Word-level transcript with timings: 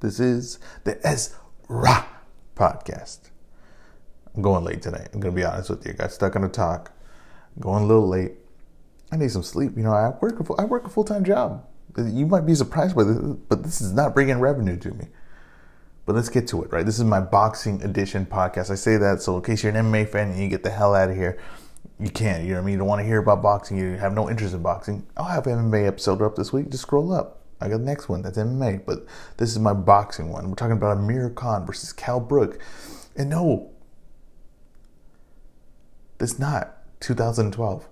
This 0.00 0.20
is 0.20 0.58
the 0.84 0.98
Ezra 1.06 2.06
podcast. 2.56 3.30
I'm 4.34 4.42
going 4.42 4.64
late 4.64 4.82
tonight. 4.82 5.08
I'm 5.12 5.20
going 5.20 5.34
to 5.34 5.40
be 5.40 5.44
honest 5.44 5.70
with 5.70 5.86
you. 5.86 5.92
I 5.92 5.94
got 5.94 6.12
stuck 6.12 6.36
on 6.36 6.44
a 6.44 6.48
talk. 6.48 6.92
I'm 7.56 7.62
going 7.62 7.84
a 7.84 7.86
little 7.86 8.08
late. 8.08 8.32
I 9.12 9.16
need 9.16 9.30
some 9.30 9.42
sleep. 9.42 9.72
You 9.76 9.84
know, 9.84 9.92
I 9.92 10.10
work 10.20 10.40
a, 10.40 10.52
I 10.54 10.64
work 10.64 10.86
a 10.86 10.88
full 10.88 11.04
time 11.04 11.24
job. 11.24 11.64
You 11.96 12.26
might 12.26 12.44
be 12.44 12.54
surprised 12.54 12.96
by 12.96 13.04
this, 13.04 13.16
but 13.48 13.62
this 13.62 13.80
is 13.80 13.92
not 13.92 14.14
bringing 14.14 14.40
revenue 14.40 14.76
to 14.78 14.90
me. 14.90 15.06
But 16.06 16.16
let's 16.16 16.28
get 16.28 16.48
to 16.48 16.62
it, 16.64 16.72
right? 16.72 16.84
This 16.84 16.98
is 16.98 17.04
my 17.04 17.20
boxing 17.20 17.80
edition 17.82 18.26
podcast. 18.26 18.70
I 18.70 18.74
say 18.74 18.96
that 18.96 19.22
so 19.22 19.36
in 19.36 19.42
case 19.42 19.62
you're 19.62 19.74
an 19.74 19.86
MMA 19.86 20.08
fan 20.08 20.30
and 20.30 20.38
you 20.40 20.48
get 20.48 20.64
the 20.64 20.70
hell 20.70 20.94
out 20.94 21.10
of 21.10 21.16
here, 21.16 21.38
you 22.00 22.10
can't. 22.10 22.42
You 22.42 22.50
know 22.50 22.54
what 22.56 22.62
I 22.62 22.66
mean? 22.66 22.72
You 22.72 22.78
don't 22.78 22.88
want 22.88 23.00
to 23.00 23.06
hear 23.06 23.18
about 23.18 23.42
boxing. 23.42 23.78
You 23.78 23.92
have 23.92 24.12
no 24.12 24.28
interest 24.28 24.54
in 24.54 24.62
boxing. 24.62 25.06
I'll 25.16 25.24
have 25.24 25.46
an 25.46 25.70
MMA 25.70 25.86
episode 25.86 26.20
up 26.20 26.34
this 26.34 26.52
week. 26.52 26.70
Just 26.70 26.82
scroll 26.82 27.12
up. 27.12 27.43
I 27.64 27.68
got 27.68 27.78
the 27.78 27.84
next 27.84 28.08
one. 28.08 28.22
That's 28.22 28.38
MMA. 28.38 28.84
But 28.84 29.06
this 29.38 29.50
is 29.50 29.58
my 29.58 29.72
boxing 29.72 30.30
one. 30.30 30.48
We're 30.48 30.54
talking 30.54 30.76
about 30.76 30.98
Amir 30.98 31.30
Khan 31.30 31.66
versus 31.66 31.92
Kell 31.92 32.20
Brook. 32.20 32.58
And 33.16 33.30
no, 33.30 33.70
it's 36.20 36.38
not 36.38 36.78
2012 37.00 37.88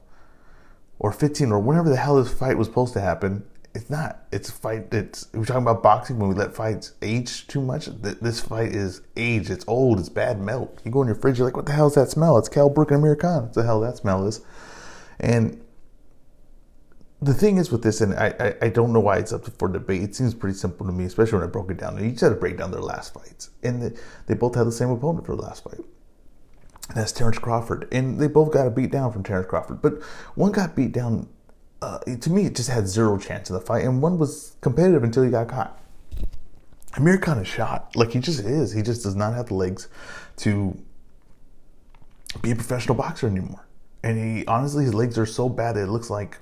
or 0.98 1.12
15 1.12 1.52
or 1.52 1.58
whenever 1.58 1.88
the 1.88 1.96
hell 1.96 2.22
this 2.22 2.32
fight 2.32 2.56
was 2.56 2.68
supposed 2.68 2.92
to 2.94 3.00
happen. 3.00 3.44
It's 3.74 3.88
not. 3.88 4.24
It's 4.30 4.50
a 4.50 4.52
fight. 4.52 4.92
It's 4.92 5.28
we're 5.32 5.46
talking 5.46 5.62
about 5.62 5.82
boxing 5.82 6.18
when 6.18 6.28
we 6.28 6.34
let 6.34 6.54
fights 6.54 6.92
age 7.00 7.46
too 7.46 7.62
much. 7.62 7.86
This 7.86 8.40
fight 8.40 8.72
is 8.72 9.00
aged. 9.16 9.50
It's 9.50 9.64
old. 9.66 9.98
It's 9.98 10.10
bad 10.10 10.40
milk. 10.40 10.80
You 10.84 10.90
go 10.90 11.00
in 11.00 11.08
your 11.08 11.14
fridge. 11.14 11.38
You're 11.38 11.46
like, 11.46 11.56
what 11.56 11.64
the 11.64 11.72
hell 11.72 11.86
is 11.86 11.94
that 11.94 12.10
smell? 12.10 12.36
It's 12.36 12.50
Kell 12.50 12.68
Brook 12.68 12.90
and 12.90 12.98
Amir 12.98 13.16
Khan. 13.16 13.44
What 13.44 13.54
the 13.54 13.62
hell 13.62 13.80
that 13.80 13.96
smell 13.96 14.26
is? 14.26 14.42
And 15.18 15.61
the 17.22 17.34
thing 17.34 17.56
is 17.56 17.70
with 17.70 17.82
this, 17.82 18.00
and 18.00 18.14
I, 18.14 18.34
I, 18.40 18.66
I, 18.66 18.68
don't 18.68 18.92
know 18.92 19.00
why 19.00 19.18
it's 19.18 19.32
up 19.32 19.46
for 19.58 19.68
debate. 19.68 20.02
It 20.02 20.14
seems 20.16 20.34
pretty 20.34 20.56
simple 20.56 20.84
to 20.86 20.92
me, 20.92 21.04
especially 21.04 21.38
when 21.38 21.48
I 21.48 21.50
broke 21.50 21.70
it 21.70 21.78
down. 21.78 21.94
They 21.96 22.08
each 22.08 22.20
had 22.20 22.30
to 22.30 22.34
break 22.34 22.58
down 22.58 22.72
their 22.72 22.80
last 22.80 23.14
fights, 23.14 23.50
and 23.62 23.80
they, 23.80 23.96
they 24.26 24.34
both 24.34 24.56
had 24.56 24.66
the 24.66 24.72
same 24.72 24.90
opponent 24.90 25.24
for 25.24 25.36
the 25.36 25.42
last 25.42 25.62
fight. 25.62 25.78
And 26.88 26.96
that's 26.96 27.12
Terrence 27.12 27.38
Crawford, 27.38 27.86
and 27.92 28.18
they 28.18 28.26
both 28.26 28.52
got 28.52 28.66
a 28.66 28.70
beat 28.70 28.90
down 28.90 29.12
from 29.12 29.22
Terrence 29.22 29.46
Crawford. 29.48 29.80
But 29.80 30.02
one 30.34 30.50
got 30.50 30.74
beat 30.74 30.92
down. 30.92 31.28
Uh, 31.80 31.98
to 31.98 32.30
me, 32.30 32.46
it 32.46 32.56
just 32.56 32.68
had 32.68 32.88
zero 32.88 33.18
chance 33.18 33.50
in 33.50 33.54
the 33.54 33.60
fight, 33.60 33.84
and 33.84 34.02
one 34.02 34.18
was 34.18 34.56
competitive 34.60 35.04
until 35.04 35.22
he 35.22 35.30
got 35.30 35.48
caught. 35.48 35.78
Amir 36.96 37.18
Khan 37.18 37.38
is 37.38 37.48
shot, 37.48 37.94
like 37.94 38.10
he 38.10 38.18
just 38.18 38.40
is. 38.40 38.72
He 38.72 38.82
just 38.82 39.04
does 39.04 39.14
not 39.14 39.34
have 39.34 39.46
the 39.46 39.54
legs 39.54 39.88
to 40.38 40.76
be 42.42 42.50
a 42.50 42.56
professional 42.56 42.96
boxer 42.96 43.28
anymore. 43.28 43.66
And 44.02 44.38
he 44.38 44.46
honestly, 44.46 44.84
his 44.84 44.94
legs 44.94 45.16
are 45.18 45.26
so 45.26 45.48
bad 45.48 45.76
that 45.76 45.84
it 45.84 45.88
looks 45.88 46.10
like 46.10 46.38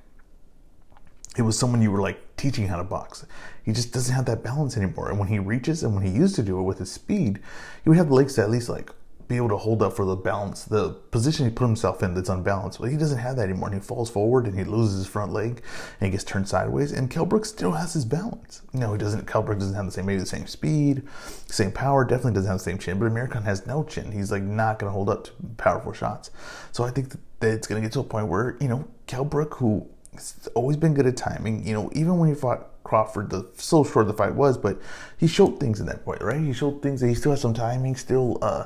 it 1.37 1.43
was 1.43 1.59
someone 1.59 1.81
you 1.81 1.91
were 1.91 2.01
like 2.01 2.37
teaching 2.37 2.67
how 2.67 2.77
to 2.77 2.85
box. 2.85 3.25
He 3.65 3.73
just 3.73 3.93
doesn't 3.93 4.15
have 4.15 4.27
that 4.27 4.43
balance 4.43 4.77
anymore. 4.77 5.11
And 5.11 5.19
when 5.19 5.29
he 5.29 5.39
reaches 5.39 5.83
and 5.83 5.95
when 5.95 6.05
he 6.05 6.11
used 6.11 6.35
to 6.37 6.43
do 6.43 6.59
it 6.59 6.63
with 6.63 6.79
his 6.79 6.91
speed, 6.91 7.39
he 7.85 7.89
would 7.89 7.99
have 7.99 8.09
the 8.09 8.15
legs 8.15 8.35
to 8.35 8.43
at 8.43 8.51
least 8.51 8.69
like 8.69 8.91
be 9.31 9.37
able 9.37 9.49
to 9.49 9.57
hold 9.57 9.81
up 9.81 9.93
for 9.93 10.05
the 10.05 10.17
balance, 10.17 10.65
the 10.65 10.91
position 11.13 11.47
he 11.47 11.53
put 11.53 11.65
himself 11.65 12.03
in 12.03 12.15
that's 12.15 12.29
unbalanced. 12.29 12.81
But 12.81 12.91
he 12.91 12.97
doesn't 12.97 13.19
have 13.19 13.37
that 13.37 13.49
anymore. 13.49 13.69
And 13.69 13.81
he 13.81 13.87
falls 13.87 14.11
forward 14.11 14.47
and 14.47 14.59
he 14.59 14.65
loses 14.65 14.99
his 14.99 15.07
front 15.07 15.33
leg 15.33 15.63
and 16.01 16.07
he 16.07 16.11
gets 16.11 16.25
turned 16.25 16.49
sideways. 16.49 16.91
And 16.91 17.09
Kell 17.09 17.25
Brook 17.25 17.45
still 17.45 17.71
has 17.73 17.93
his 17.93 18.05
balance. 18.05 18.63
No, 18.73 18.93
he 18.93 18.99
doesn't. 18.99 19.29
Kell 19.29 19.43
Brook 19.43 19.61
doesn't 19.61 19.77
have 19.77 19.87
the 19.87 19.93
same, 19.93 20.07
maybe 20.07 20.19
the 20.19 20.27
same 20.27 20.49
speed, 20.49 21.05
same 21.47 21.71
power. 21.71 22.05
Definitely 22.05 22.33
doesn't 22.33 22.51
have 22.51 22.59
the 22.59 22.65
same 22.65 22.79
chin. 22.79 22.99
But 22.99 23.07
Amir 23.07 23.29
Khan 23.29 23.45
has 23.45 23.67
no 23.67 23.85
chin. 23.85 24.11
He's 24.11 24.33
like 24.33 24.43
not 24.43 24.81
going 24.81 24.91
to 24.91 24.95
hold 24.95 25.09
up 25.09 25.25
to 25.27 25.33
powerful 25.59 25.93
shots. 25.93 26.33
So 26.73 26.83
I 26.83 26.91
think 26.91 27.11
that, 27.11 27.21
it's 27.41 27.69
going 27.69 27.81
to 27.81 27.87
get 27.87 27.93
to 27.93 28.01
a 28.01 28.05
point 28.05 28.27
where 28.27 28.57
you 28.61 28.67
know 28.67 28.85
Kell 29.07 29.25
Brook, 29.25 29.55
who 29.55 29.89
He's 30.13 30.49
always 30.55 30.77
been 30.77 30.95
good 30.95 31.07
at 31.07 31.17
timing. 31.17 31.67
You 31.67 31.75
know, 31.75 31.91
even 31.95 32.19
when 32.19 32.29
he 32.29 32.35
fought 32.35 32.69
Crawford, 32.85 33.31
the 33.31 33.49
so 33.55 33.85
short 33.85 34.07
the 34.07 34.15
fight 34.15 34.35
was, 34.35 34.59
but 34.59 34.81
he 35.17 35.27
showed 35.27 35.61
things 35.61 35.81
in 35.81 35.87
that 35.87 36.05
point, 36.05 36.21
right? 36.23 36.41
He 36.41 36.53
showed 36.53 36.83
things 36.83 37.01
that 37.01 37.09
he 37.09 37.15
still 37.15 37.33
has 37.33 37.41
some 37.41 37.55
timing, 37.55 37.97
still 37.97 38.39
uh 38.43 38.65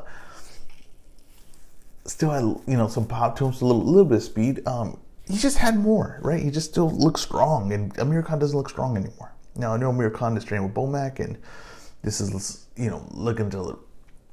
still 2.07 2.31
had 2.31 2.43
you 2.71 2.77
know 2.77 2.89
some 2.89 3.07
pop 3.07 3.37
to 3.37 3.47
him, 3.47 3.53
a 3.53 3.65
little 3.65 3.83
little 3.83 4.05
bit 4.05 4.17
of 4.17 4.23
speed. 4.23 4.67
Um 4.67 4.99
he 5.29 5.39
just 5.39 5.59
had 5.59 5.77
more, 5.77 6.19
right? 6.23 6.43
He 6.43 6.51
just 6.51 6.71
still 6.71 6.91
looks 6.91 7.21
strong 7.21 7.73
and 7.73 7.97
Amir 7.99 8.23
Khan 8.23 8.39
doesn't 8.39 8.57
look 8.57 8.69
strong 8.69 8.97
anymore. 8.97 9.33
Now 9.57 9.75
I 9.75 9.77
know 9.77 9.91
Amir 9.91 10.11
Khan 10.11 10.37
is 10.37 10.45
training 10.45 10.67
with 10.67 10.75
Bomac 10.75 11.21
and 11.21 11.39
this 12.03 12.21
is 12.21 12.67
you 12.77 12.91
know 12.91 13.07
looking 13.11 13.51
to 13.51 13.79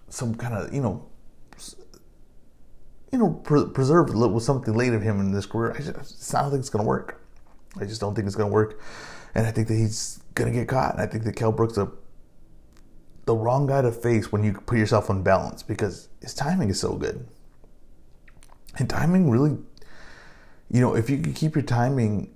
some 0.09 0.35
kind 0.35 0.53
of 0.53 0.73
you 0.73 0.81
know 0.81 1.05
you 3.11 3.19
know, 3.19 3.29
pre- 3.44 3.67
preserve 3.67 4.13
with 4.13 4.44
something 4.44 4.73
late 4.73 4.94
of 4.94 5.01
him 5.01 5.19
in 5.19 5.31
this 5.31 5.45
career. 5.45 5.73
I 5.73 5.81
just, 5.81 6.35
I 6.35 6.41
don't 6.41 6.51
think 6.51 6.61
it's 6.61 6.69
going 6.69 6.83
to 6.83 6.88
work. 6.88 7.22
I 7.79 7.85
just 7.85 8.01
don't 8.01 8.16
think 8.16 8.27
it's 8.27 8.35
going 8.35 8.49
to 8.49 8.53
work. 8.53 8.81
And 9.35 9.45
I 9.45 9.51
think 9.51 9.67
that 9.67 9.75
he's 9.75 10.22
going 10.35 10.51
to 10.51 10.57
get 10.57 10.67
caught. 10.67 10.94
And 10.94 11.01
I 11.01 11.05
think 11.05 11.23
that 11.25 11.35
Kell 11.35 11.51
Brooks 11.51 11.77
a 11.77 11.91
the 13.25 13.35
wrong 13.35 13.67
guy 13.67 13.81
to 13.81 13.91
face 13.91 14.31
when 14.31 14.44
you 14.44 14.53
put 14.53 14.77
yourself 14.77 15.09
on 15.09 15.22
balance 15.23 15.61
because 15.61 16.09
his 16.22 16.33
timing 16.33 16.69
is 16.69 16.79
so 16.79 16.95
good. 16.95 17.27
And 18.77 18.89
timing 18.89 19.29
really, 19.29 19.57
you 20.69 20.81
know, 20.81 20.95
if 20.95 21.09
you 21.09 21.19
can 21.19 21.33
keep 21.33 21.55
your 21.55 21.63
timing 21.63 22.33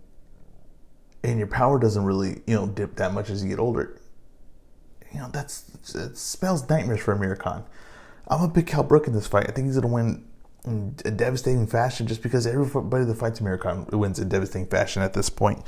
and 1.24 1.38
your 1.40 1.48
power 1.48 1.80
doesn't 1.80 2.04
really, 2.04 2.42
you 2.46 2.56
know, 2.56 2.68
dip 2.68 2.96
that 2.98 3.14
much 3.14 3.30
as 3.30 3.44
you 3.44 3.50
get 3.50 3.60
older, 3.60 4.00
you 5.12 5.20
know, 5.20 5.30
that's 5.32 5.72
spells 6.14 6.70
nightmares 6.70 7.00
for 7.00 7.14
Amir 7.14 7.36
Khan. 7.36 7.64
I'm 8.28 8.44
a 8.44 8.48
big 8.48 8.68
Kell 8.68 8.84
Brook 8.84 9.08
in 9.08 9.14
this 9.14 9.28
fight. 9.28 9.48
I 9.50 9.52
think 9.52 9.68
he's 9.68 9.76
going 9.76 9.88
to 9.88 9.94
win 9.94 10.26
in 10.66 10.96
a 11.06 11.12
devastating 11.12 11.68
fashion 11.68 12.08
just 12.08 12.22
because 12.22 12.48
everybody 12.48 13.06
that 13.06 13.16
fights 13.16 13.40
Amir 13.40 13.60
wins 13.92 14.20
in 14.20 14.30
devastating 14.30 14.68
fashion 14.68 15.02
at 15.02 15.14
this 15.14 15.30
point. 15.30 15.64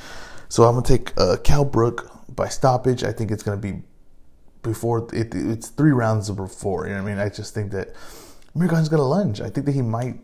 So 0.49 0.63
I'm 0.63 0.73
going 0.73 0.83
to 0.83 0.97
take 0.97 1.13
uh, 1.17 1.37
Kell 1.43 1.65
Brook 1.65 2.11
by 2.33 2.47
stoppage. 2.47 3.03
I 3.03 3.11
think 3.11 3.31
it's 3.31 3.43
going 3.43 3.59
to 3.59 3.61
be 3.61 3.81
before 4.61 5.07
it, 5.13 5.33
it's 5.33 5.69
three 5.69 5.91
rounds 5.91 6.29
before. 6.29 6.87
You 6.87 6.93
know 6.93 7.03
what 7.03 7.09
I 7.09 7.15
mean? 7.15 7.19
I 7.19 7.29
just 7.29 7.53
think 7.53 7.71
that 7.71 7.93
Amir 8.55 8.67
going 8.67 8.85
to 8.85 9.01
lunge. 9.01 9.41
I 9.41 9.49
think 9.49 9.65
that 9.65 9.73
he 9.73 9.81
might 9.81 10.19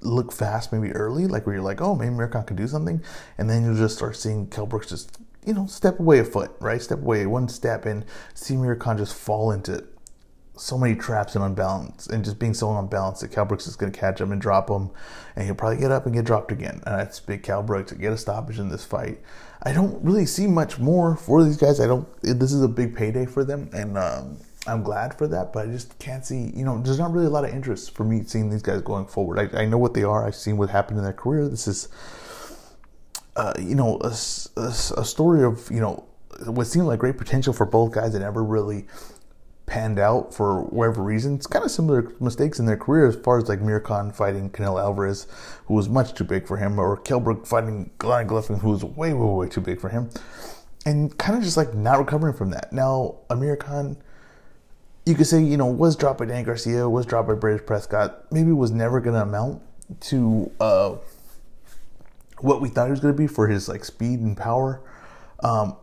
look 0.00 0.32
fast 0.32 0.72
maybe 0.72 0.92
early, 0.92 1.26
like 1.26 1.46
where 1.46 1.56
you're 1.56 1.64
like, 1.64 1.80
oh, 1.80 1.94
maybe 1.94 2.08
Amir 2.08 2.28
Khan 2.28 2.44
can 2.44 2.56
do 2.56 2.68
something. 2.68 3.02
And 3.36 3.48
then 3.48 3.64
you'll 3.64 3.76
just 3.76 3.96
start 3.96 4.16
seeing 4.16 4.46
Kell 4.48 4.66
Brooks 4.66 4.88
just, 4.88 5.18
you 5.44 5.54
know, 5.54 5.66
step 5.66 5.98
away 5.98 6.18
a 6.20 6.24
foot, 6.24 6.52
right? 6.60 6.80
Step 6.80 7.00
away 7.00 7.26
one 7.26 7.48
step 7.48 7.86
and 7.86 8.04
see 8.34 8.54
Amir 8.54 8.76
just 8.76 9.14
fall 9.14 9.50
into 9.50 9.84
so 10.58 10.76
many 10.76 10.94
traps 10.94 11.34
and 11.34 11.44
unbalanced 11.44 12.10
and 12.10 12.24
just 12.24 12.38
being 12.38 12.54
so 12.54 12.76
unbalanced 12.76 13.20
that 13.20 13.30
Kell 13.30 13.44
Brooks 13.44 13.66
is 13.66 13.76
going 13.76 13.92
to 13.92 13.98
catch 13.98 14.20
him 14.20 14.32
and 14.32 14.40
drop 14.40 14.68
him 14.68 14.90
and 15.36 15.44
he'll 15.44 15.54
probably 15.54 15.78
get 15.78 15.92
up 15.92 16.06
and 16.06 16.14
get 16.14 16.24
dropped 16.24 16.52
again. 16.52 16.82
And 16.86 17.00
that's 17.00 17.20
big 17.20 17.42
Kell 17.42 17.62
Brooks 17.62 17.92
to 17.92 17.98
get 17.98 18.12
a 18.12 18.18
stoppage 18.18 18.58
in 18.58 18.68
this 18.68 18.84
fight. 18.84 19.20
I 19.62 19.72
don't 19.72 20.02
really 20.04 20.26
see 20.26 20.46
much 20.46 20.78
more 20.78 21.16
for 21.16 21.44
these 21.44 21.56
guys. 21.56 21.80
I 21.80 21.86
don't, 21.86 22.06
this 22.22 22.52
is 22.52 22.62
a 22.62 22.68
big 22.68 22.94
payday 22.94 23.26
for 23.26 23.44
them 23.44 23.70
and 23.72 23.96
um, 23.96 24.38
I'm 24.66 24.82
glad 24.82 25.16
for 25.16 25.26
that, 25.28 25.52
but 25.52 25.68
I 25.68 25.70
just 25.70 25.98
can't 25.98 26.24
see, 26.24 26.52
you 26.54 26.64
know, 26.64 26.80
there's 26.82 26.98
not 26.98 27.12
really 27.12 27.26
a 27.26 27.30
lot 27.30 27.44
of 27.44 27.50
interest 27.50 27.94
for 27.94 28.04
me 28.04 28.22
seeing 28.24 28.50
these 28.50 28.62
guys 28.62 28.82
going 28.82 29.06
forward. 29.06 29.38
I, 29.38 29.62
I 29.62 29.64
know 29.64 29.78
what 29.78 29.94
they 29.94 30.02
are. 30.02 30.26
I've 30.26 30.34
seen 30.34 30.56
what 30.58 30.70
happened 30.70 30.98
in 30.98 31.04
their 31.04 31.12
career. 31.12 31.48
This 31.48 31.66
is, 31.66 31.88
uh, 33.36 33.54
you 33.58 33.74
know, 33.74 33.98
a, 34.02 34.08
a, 34.56 34.68
a 34.96 35.04
story 35.04 35.44
of, 35.44 35.70
you 35.70 35.80
know, 35.80 36.04
what 36.46 36.66
seemed 36.66 36.86
like 36.86 37.00
great 37.00 37.18
potential 37.18 37.52
for 37.52 37.66
both 37.66 37.92
guys 37.92 38.12
that 38.12 38.20
never 38.20 38.44
really 38.44 38.86
panned 39.68 39.98
out 39.98 40.34
for 40.34 40.62
whatever 40.62 41.02
reason. 41.02 41.36
It's 41.36 41.46
kind 41.46 41.64
of 41.64 41.70
similar 41.70 42.12
mistakes 42.18 42.58
in 42.58 42.66
their 42.66 42.76
career 42.76 43.06
as 43.06 43.16
far 43.16 43.38
as 43.38 43.48
like 43.48 43.60
Mir 43.60 43.78
Khan 43.78 44.10
fighting 44.10 44.50
Canelo 44.50 44.80
Alvarez, 44.80 45.26
who 45.66 45.74
was 45.74 45.88
much 45.88 46.14
too 46.14 46.24
big 46.24 46.46
for 46.48 46.56
him, 46.56 46.78
or 46.78 46.96
Kell 46.96 47.20
Brook 47.20 47.46
fighting 47.46 47.90
Glenn 47.98 48.26
Golovkin, 48.26 48.60
who 48.60 48.70
was 48.70 48.84
way, 48.84 49.12
way, 49.12 49.26
way 49.26 49.48
too 49.48 49.60
big 49.60 49.80
for 49.80 49.90
him, 49.90 50.10
and 50.86 51.16
kind 51.18 51.36
of 51.36 51.44
just 51.44 51.56
like 51.56 51.74
not 51.74 51.98
recovering 51.98 52.34
from 52.34 52.50
that. 52.50 52.72
Now, 52.72 53.16
Amir 53.30 53.56
Khan, 53.56 53.96
you 55.06 55.14
could 55.14 55.26
say, 55.26 55.42
you 55.42 55.56
know, 55.56 55.66
was 55.66 55.96
dropped 55.96 56.18
by 56.18 56.24
Dan 56.24 56.44
Garcia, 56.44 56.88
was 56.88 57.06
dropped 57.06 57.28
by 57.28 57.34
Breidis 57.34 57.64
Prescott, 57.64 58.30
maybe 58.32 58.52
was 58.52 58.70
never 58.70 59.00
going 59.00 59.14
to 59.14 59.22
amount 59.22 59.62
to 60.00 60.50
uh, 60.60 60.96
what 62.38 62.60
we 62.60 62.68
thought 62.68 62.86
he 62.86 62.90
was 62.90 63.00
going 63.00 63.14
to 63.14 63.18
be 63.18 63.26
for 63.26 63.48
his 63.48 63.68
like 63.68 63.84
speed 63.84 64.20
and 64.20 64.36
power. 64.36 64.82
Um, 65.42 65.76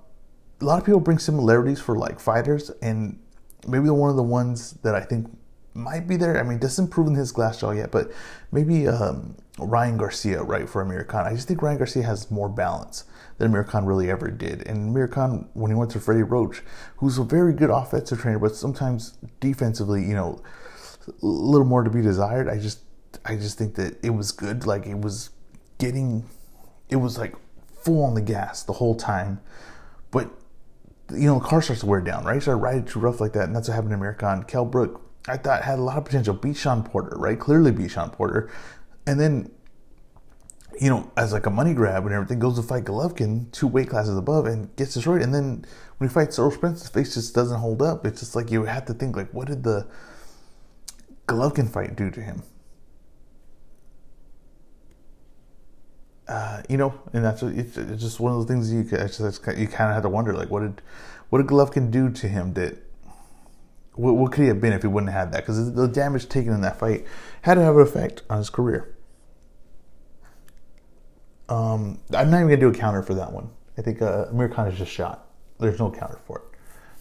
a 0.62 0.66
lot 0.66 0.79
of 0.79 0.85
people 0.85 1.00
bring 1.00 1.19
similarities 1.19 1.79
for 1.79 1.97
like 1.97 2.19
fighters, 2.19 2.69
and 2.81 3.20
maybe 3.67 3.90
one 3.90 4.09
of 4.09 4.16
the 4.16 4.23
ones 4.23 4.73
that 4.84 4.96
I 4.96 5.02
think 5.02 5.28
might 5.73 6.08
be 6.08 6.17
there. 6.17 6.40
I 6.40 6.44
mean, 6.44 6.58
doesn't 6.58 6.88
prove 6.88 7.08
in 7.08 7.16
his 7.16 7.32
glass 7.32 7.59
jaw 7.59 7.72
yet, 7.72 7.91
but 7.91 8.12
maybe 8.52 8.88
um, 8.88 9.35
Ryan 9.59 9.97
Garcia, 9.97 10.41
right, 10.41 10.67
for 10.67 10.82
Amir 10.82 11.03
Khan. 11.03 11.26
I 11.26 11.34
just 11.34 11.47
think 11.47 11.62
Ryan 11.62 11.78
Garcia 11.78 12.03
has 12.03 12.32
more 12.32 12.50
balance 12.50 13.03
than 13.38 13.47
Amir 13.47 13.66
Khan 13.66 13.85
really 13.85 14.09
ever 14.09 14.29
did. 14.29 14.66
And 14.67 14.90
Amir 14.90 15.08
Khan, 15.08 15.50
when 15.53 15.70
he 15.72 15.76
went 15.76 15.91
to 15.91 16.00
Freddie 16.00 16.23
Roach, 16.23 16.62
who's 16.97 17.17
a 17.17 17.23
very 17.23 17.53
good 17.53 17.70
offensive 17.70 18.20
trainer, 18.20 18.40
but 18.40 18.56
sometimes 18.56 19.17
defensively, 19.40 20.02
you 20.03 20.14
know, 20.14 20.41
a 21.08 21.26
little 21.26 21.67
more 21.67 21.84
to 21.84 21.90
be 21.90 22.02
desired. 22.02 22.47
I 22.47 22.58
just, 22.58 22.79
I 23.26 23.35
just 23.35 23.58
think 23.58 23.76
that 23.76 24.03
it 24.03 24.12
was 24.12 24.32
good. 24.32 24.66
Like 24.66 24.85
it 24.88 25.00
was 25.00 25.29
getting, 25.78 26.26
it 26.90 26.96
was 26.96 27.17
like 27.17 27.35
full 27.82 28.03
on 28.03 28.16
the 28.16 28.22
gas 28.22 28.64
the 28.64 28.73
whole 28.73 28.96
time, 28.96 29.41
but 30.09 30.32
you 31.11 31.28
know, 31.28 31.40
the 31.40 31.46
car 31.46 31.61
starts 31.61 31.81
to 31.81 31.87
wear 31.87 32.02
down, 32.02 32.23
right? 32.23 32.35
He 32.35 32.41
started 32.41 32.61
riding 32.61 32.85
too 32.85 32.99
rough 32.99 33.19
like 33.22 33.34
that, 33.34 33.43
and 33.43 33.55
that's 33.55 33.67
what 33.67 33.75
happened 33.75 33.99
to 33.99 34.13
Khan. 34.13 34.43
Kell 34.43 34.66
Brook, 34.66 35.02
I 35.28 35.37
thought 35.37 35.63
had 35.63 35.79
a 35.79 35.81
lot 35.81 35.97
of 35.97 36.05
potential. 36.05 36.34
Beat 36.34 36.57
Shawn 36.57 36.84
Porter, 36.84 37.16
right? 37.17 37.40
Clearly 37.40 37.72
beat 37.72 37.91
Shawn 37.91 38.09
Porter. 38.09 38.49
And 39.07 39.19
then 39.19 39.52
you 40.79 40.90
know, 40.90 41.09
as 41.16 41.31
like 41.34 41.46
a 41.46 41.49
money 41.49 41.73
grab 41.73 42.05
and 42.05 42.13
everything, 42.13 42.40
goes 42.40 42.55
to 42.57 42.63
fight 42.63 42.84
Golovkin 42.85 43.52
two 43.52 43.67
weight 43.67 43.90
classes 43.90 44.17
above 44.17 44.46
and 44.46 44.75
gets 44.75 44.93
destroyed. 44.93 45.22
And 45.22 45.34
then 45.34 45.66
when 45.97 46.09
he 46.09 46.13
fights 46.13 46.37
Errol 46.37 46.52
Spence, 46.52 46.81
his 46.81 46.90
face 46.90 47.13
just 47.13 47.34
doesn't 47.34 47.59
hold 47.59 47.81
up. 47.81 48.05
It's 48.05 48.19
just 48.19 48.35
like 48.35 48.52
you 48.52 48.66
have 48.66 48.85
to 48.85 48.93
think 48.93 49.16
like, 49.16 49.34
what 49.34 49.47
did 49.47 49.63
the 49.63 49.87
Golovkin 51.28 51.69
fight 51.69 51.96
do 51.96 52.11
to 52.11 52.22
him? 52.22 52.43
Uh, 56.28 56.64
you 56.68 56.78
know, 56.78 56.94
and 57.14 57.24
that's 57.24 57.44
it's, 57.44 57.78
it's 57.78 58.02
just 58.02 58.20
one 58.20 58.32
of 58.32 58.40
those 58.40 58.48
things 58.48 58.74
you 58.74 58.84
just, 58.84 59.20
you 59.20 59.68
kind 59.68 59.90
of 59.90 59.94
have 59.94 60.04
to 60.04 60.10
wonder 60.10 60.34
like, 60.34 60.50
what 60.50 60.62
did 60.62 60.82
what 61.30 61.38
did 61.40 61.48
Golovkin 61.48 61.92
do 61.92 62.10
to 62.10 62.28
him 62.28 62.54
that 62.54 62.78
what, 63.94 64.16
what 64.16 64.32
could 64.32 64.42
he 64.42 64.48
have 64.48 64.60
been 64.60 64.74
if 64.74 64.82
he 64.82 64.88
wouldn't 64.88 65.12
have 65.12 65.28
had 65.28 65.34
that? 65.34 65.42
Because 65.42 65.74
the 65.74 65.88
damage 65.88 66.28
taken 66.28 66.52
in 66.54 66.62
that 66.62 66.80
fight 66.80 67.06
had 67.44 67.56
to 67.56 67.62
have 67.62 67.76
an 67.76 67.82
effect 67.82 68.24
on 68.30 68.40
his 68.40 68.50
career. 68.50 68.96
Um, 71.48 72.00
I'm 72.12 72.32
not 72.32 72.38
even 72.38 72.48
gonna 72.48 72.58
do 72.58 72.70
a 72.70 72.74
counter 72.74 73.04
for 73.04 73.14
that 73.14 73.32
one. 73.32 73.52
I 73.78 73.82
think 73.82 74.02
uh, 74.02 74.26
Amir 74.32 74.50
Khan 74.50 74.68
is 74.68 74.78
just 74.78 74.92
shot. 74.92 75.28
There's 75.60 75.80
no 75.80 75.92
counter 75.92 76.20
for 76.26 76.40
it. 76.40 76.44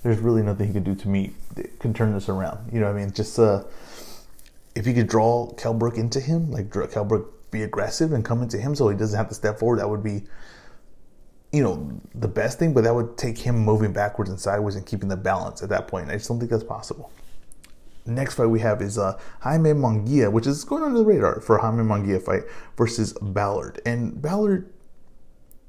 There's 0.03 0.19
really 0.19 0.43
nothing 0.43 0.67
he 0.67 0.73
can 0.75 0.83
do 0.83 0.95
to 0.95 1.09
me 1.09 1.33
that 1.55 1.79
can 1.81 1.95
turn 1.95 2.13
this 2.13 2.29
around. 2.29 2.71
You 2.73 2.81
know 2.81 2.87
what 2.87 2.97
I 2.97 2.99
mean? 3.01 3.13
Just 3.13 3.39
uh, 3.39 3.65
if 4.75 4.85
he 4.85 4.93
could 4.93 5.07
draw 5.07 5.51
Kell 5.55 5.73
Brook 5.73 5.97
into 5.97 6.21
him, 6.21 6.51
like 6.51 6.71
Kell 6.93 7.07
Brook 7.07 7.34
be 7.55 7.63
aggressive 7.63 8.13
and 8.13 8.25
come 8.25 8.43
into 8.43 8.59
him 8.59 8.75
so 8.75 8.89
he 8.89 8.97
doesn't 8.97 9.17
have 9.17 9.29
to 9.29 9.35
step 9.35 9.59
forward, 9.59 9.79
that 9.79 9.89
would 9.89 10.03
be, 10.03 10.25
you 11.53 11.63
know, 11.63 12.01
the 12.15 12.29
best 12.29 12.59
thing. 12.59 12.75
But 12.75 12.85
that 12.85 12.95
would 12.95 13.17
take 13.17 13.39
him 13.39 13.57
moving 13.57 13.93
backwards 13.93 14.29
and 14.29 14.39
sideways 14.39 14.77
and 14.77 14.85
keeping 14.85 15.09
the 15.09 15.17
balance 15.17 15.63
at 15.63 15.71
that 15.71 15.89
point. 15.89 16.11
I 16.11 16.15
just 16.15 16.29
don't 16.29 16.39
think 16.39 16.51
that's 16.51 16.65
possible. 16.65 17.11
Next 18.07 18.35
fight 18.35 18.47
we 18.47 18.61
have 18.61 18.83
is 18.83 18.99
uh, 18.99 19.19
Jaime 19.41 19.71
Munguia, 19.71 20.31
which 20.31 20.47
is 20.47 20.63
going 20.65 20.83
under 20.83 20.99
the 20.99 21.07
radar 21.07 21.41
for 21.41 21.57
Jaime 21.57 21.83
Munguia 21.83 22.23
fight 22.23 22.43
versus 22.77 23.15
Ballard. 23.15 23.81
And 23.87 24.21
Ballard 24.21 24.71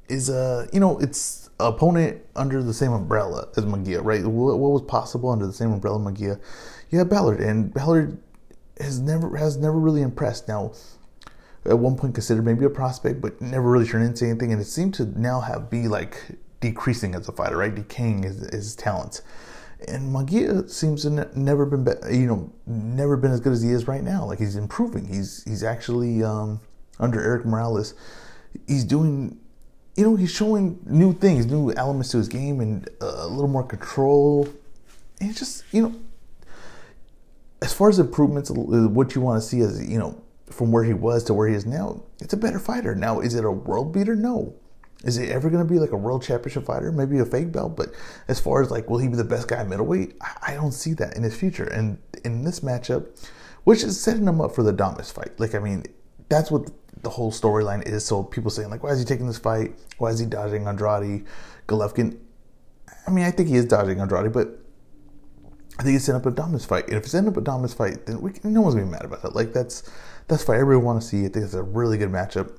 is 0.09 0.29
a, 0.29 0.37
uh, 0.37 0.67
you 0.73 0.81
know, 0.81 0.99
it's 0.99 1.49
opponent 1.59 2.21
under 2.35 2.61
the 2.61 2.73
same 2.73 2.91
umbrella 2.91 3.47
as 3.55 3.63
Munguia, 3.63 4.03
right? 4.03 4.25
What, 4.25 4.57
was 4.57 4.81
possible 4.81 5.29
under 5.29 5.47
the 5.47 5.53
same 5.53 5.71
umbrella 5.71 5.97
Munguia? 5.97 6.41
You 6.89 6.99
have 6.99 7.09
Ballard, 7.09 7.39
and 7.39 7.73
Ballard 7.73 8.17
has 8.79 8.99
never 8.99 9.37
has 9.37 9.57
never 9.57 9.79
really 9.79 10.01
impressed. 10.01 10.47
Now, 10.47 10.73
at 11.65 11.77
one 11.77 11.95
point 11.95 12.13
considered 12.13 12.45
maybe 12.45 12.65
a 12.65 12.69
prospect, 12.69 13.21
but 13.21 13.41
never 13.41 13.69
really 13.69 13.87
turned 13.87 14.05
into 14.05 14.25
anything, 14.25 14.51
and 14.51 14.61
it 14.61 14.65
seemed 14.65 14.93
to 14.95 15.05
now 15.19 15.41
have 15.41 15.69
be 15.69 15.87
like 15.87 16.21
decreasing 16.59 17.15
as 17.15 17.27
a 17.27 17.31
fighter, 17.31 17.57
right? 17.57 17.73
Decaying 17.73 18.23
his, 18.23 18.49
his 18.49 18.75
talents 18.75 19.21
and 19.87 20.13
Munguia 20.13 20.69
seems 20.69 21.03
to 21.03 21.09
ne- 21.09 21.25
never 21.35 21.65
been, 21.65 21.83
be- 21.83 22.17
you 22.17 22.27
know, 22.27 22.51
never 22.65 23.17
been 23.17 23.31
as 23.31 23.39
good 23.39 23.53
as 23.53 23.61
he 23.61 23.71
is 23.71 23.87
right 23.87 24.03
now. 24.03 24.25
Like 24.25 24.39
he's 24.39 24.55
improving. 24.55 25.07
He's 25.07 25.43
he's 25.43 25.63
actually 25.63 26.23
um, 26.23 26.59
under 26.99 27.21
Erik 27.21 27.45
Morales. 27.45 27.93
He's 28.67 28.83
doing, 28.83 29.37
you 29.95 30.03
know, 30.03 30.15
he's 30.15 30.31
showing 30.31 30.79
new 30.85 31.13
things, 31.13 31.45
new 31.45 31.71
elements 31.73 32.11
to 32.11 32.17
his 32.17 32.27
game, 32.27 32.61
and 32.61 32.87
uh, 33.01 33.25
a 33.25 33.27
little 33.27 33.49
more 33.49 33.63
control. 33.63 34.47
And 35.19 35.35
just, 35.35 35.63
you 35.71 35.81
know, 35.81 35.95
as 37.61 37.73
far 37.73 37.89
as 37.89 37.99
improvements, 37.99 38.49
what 38.49 39.15
you 39.15 39.21
want 39.21 39.41
to 39.41 39.47
see 39.47 39.61
as 39.61 39.85
you 39.87 39.99
know, 39.99 40.21
from 40.49 40.71
where 40.71 40.83
he 40.83 40.93
was 40.93 41.23
to 41.25 41.33
where 41.33 41.47
he 41.47 41.55
is 41.55 41.65
now, 41.65 42.03
it's 42.21 42.33
a 42.33 42.37
better 42.37 42.59
fighter. 42.59 42.95
Now, 42.95 43.19
is 43.19 43.35
it 43.35 43.45
a 43.45 43.51
world 43.51 43.93
beater? 43.93 44.15
No. 44.15 44.55
Is 45.03 45.15
he 45.15 45.27
ever 45.27 45.49
going 45.49 45.65
to 45.65 45.71
be 45.71 45.79
like 45.79 45.91
a 45.91 45.97
world 45.97 46.23
championship 46.23 46.65
fighter? 46.65 46.91
Maybe 46.91 47.19
a 47.19 47.25
fake 47.25 47.51
belt, 47.51 47.75
but 47.75 47.93
as 48.27 48.39
far 48.39 48.61
as 48.61 48.71
like, 48.71 48.89
will 48.89 48.97
he 48.97 49.07
be 49.07 49.15
the 49.15 49.23
best 49.23 49.47
guy 49.47 49.63
middleweight? 49.63 50.15
I 50.41 50.53
don't 50.53 50.71
see 50.71 50.93
that 50.93 51.15
in 51.15 51.23
his 51.23 51.35
future. 51.35 51.65
And 51.65 51.99
in 52.23 52.43
this 52.43 52.61
matchup, 52.61 53.07
which 53.65 53.83
is 53.83 53.99
setting 53.99 54.27
him 54.27 54.41
up 54.41 54.55
for 54.55 54.63
the 54.63 54.73
Damas 54.73 55.11
fight. 55.11 55.39
Like, 55.39 55.53
I 55.53 55.59
mean, 55.59 55.83
that's 56.29 56.49
what 56.49 56.71
the 57.03 57.09
whole 57.09 57.31
storyline 57.31 57.85
is. 57.87 58.05
So 58.05 58.23
people 58.23 58.49
saying 58.49 58.69
like, 58.69 58.83
why 58.83 58.91
is 58.91 58.99
he 58.99 59.05
taking 59.05 59.27
this 59.27 59.37
fight? 59.37 59.75
Why 59.97 60.09
is 60.09 60.19
he 60.19 60.25
dodging 60.25 60.67
Andrade, 60.67 61.25
Golovkin? 61.67 62.17
I 63.07 63.11
mean, 63.11 63.25
I 63.25 63.31
think 63.31 63.49
he 63.49 63.55
is 63.55 63.65
dodging 63.65 63.99
Andrade, 63.99 64.33
but 64.33 64.59
I 65.77 65.83
think 65.83 65.95
it's 65.95 66.05
setting 66.05 66.21
up 66.21 66.25
a 66.25 66.31
Damas 66.31 66.65
fight. 66.65 66.85
And 66.87 66.95
if 66.95 67.03
it's 67.03 67.11
setting 67.11 67.29
up 67.29 67.37
a 67.37 67.41
Damas 67.41 67.73
fight, 67.73 68.05
then 68.05 68.21
we, 68.21 68.31
no 68.43 68.61
one's 68.61 68.75
gonna 68.75 68.85
be 68.85 68.91
mad 68.91 69.05
about 69.05 69.21
that. 69.23 69.35
Like 69.35 69.53
that's 69.53 69.89
that's 70.27 70.43
fight 70.43 70.59
everyone 70.59 70.85
want 70.85 71.01
to 71.01 71.07
see. 71.07 71.19
I 71.19 71.29
think 71.29 71.45
it's 71.45 71.53
a 71.53 71.63
really 71.63 71.97
good 71.97 72.11
matchup 72.11 72.57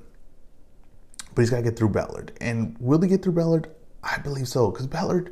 but 1.37 1.43
he's 1.43 1.51
got 1.51 1.57
to 1.57 1.61
get 1.61 1.77
through 1.77 1.89
Ballard. 1.89 2.31
And 2.41 2.75
will 2.79 2.99
he 2.99 3.07
get 3.07 3.21
through 3.21 3.33
Ballard? 3.33 3.69
I 4.01 4.17
believe 4.17 4.47
so, 4.47 4.71
because 4.71 4.87
Ballard, 4.87 5.31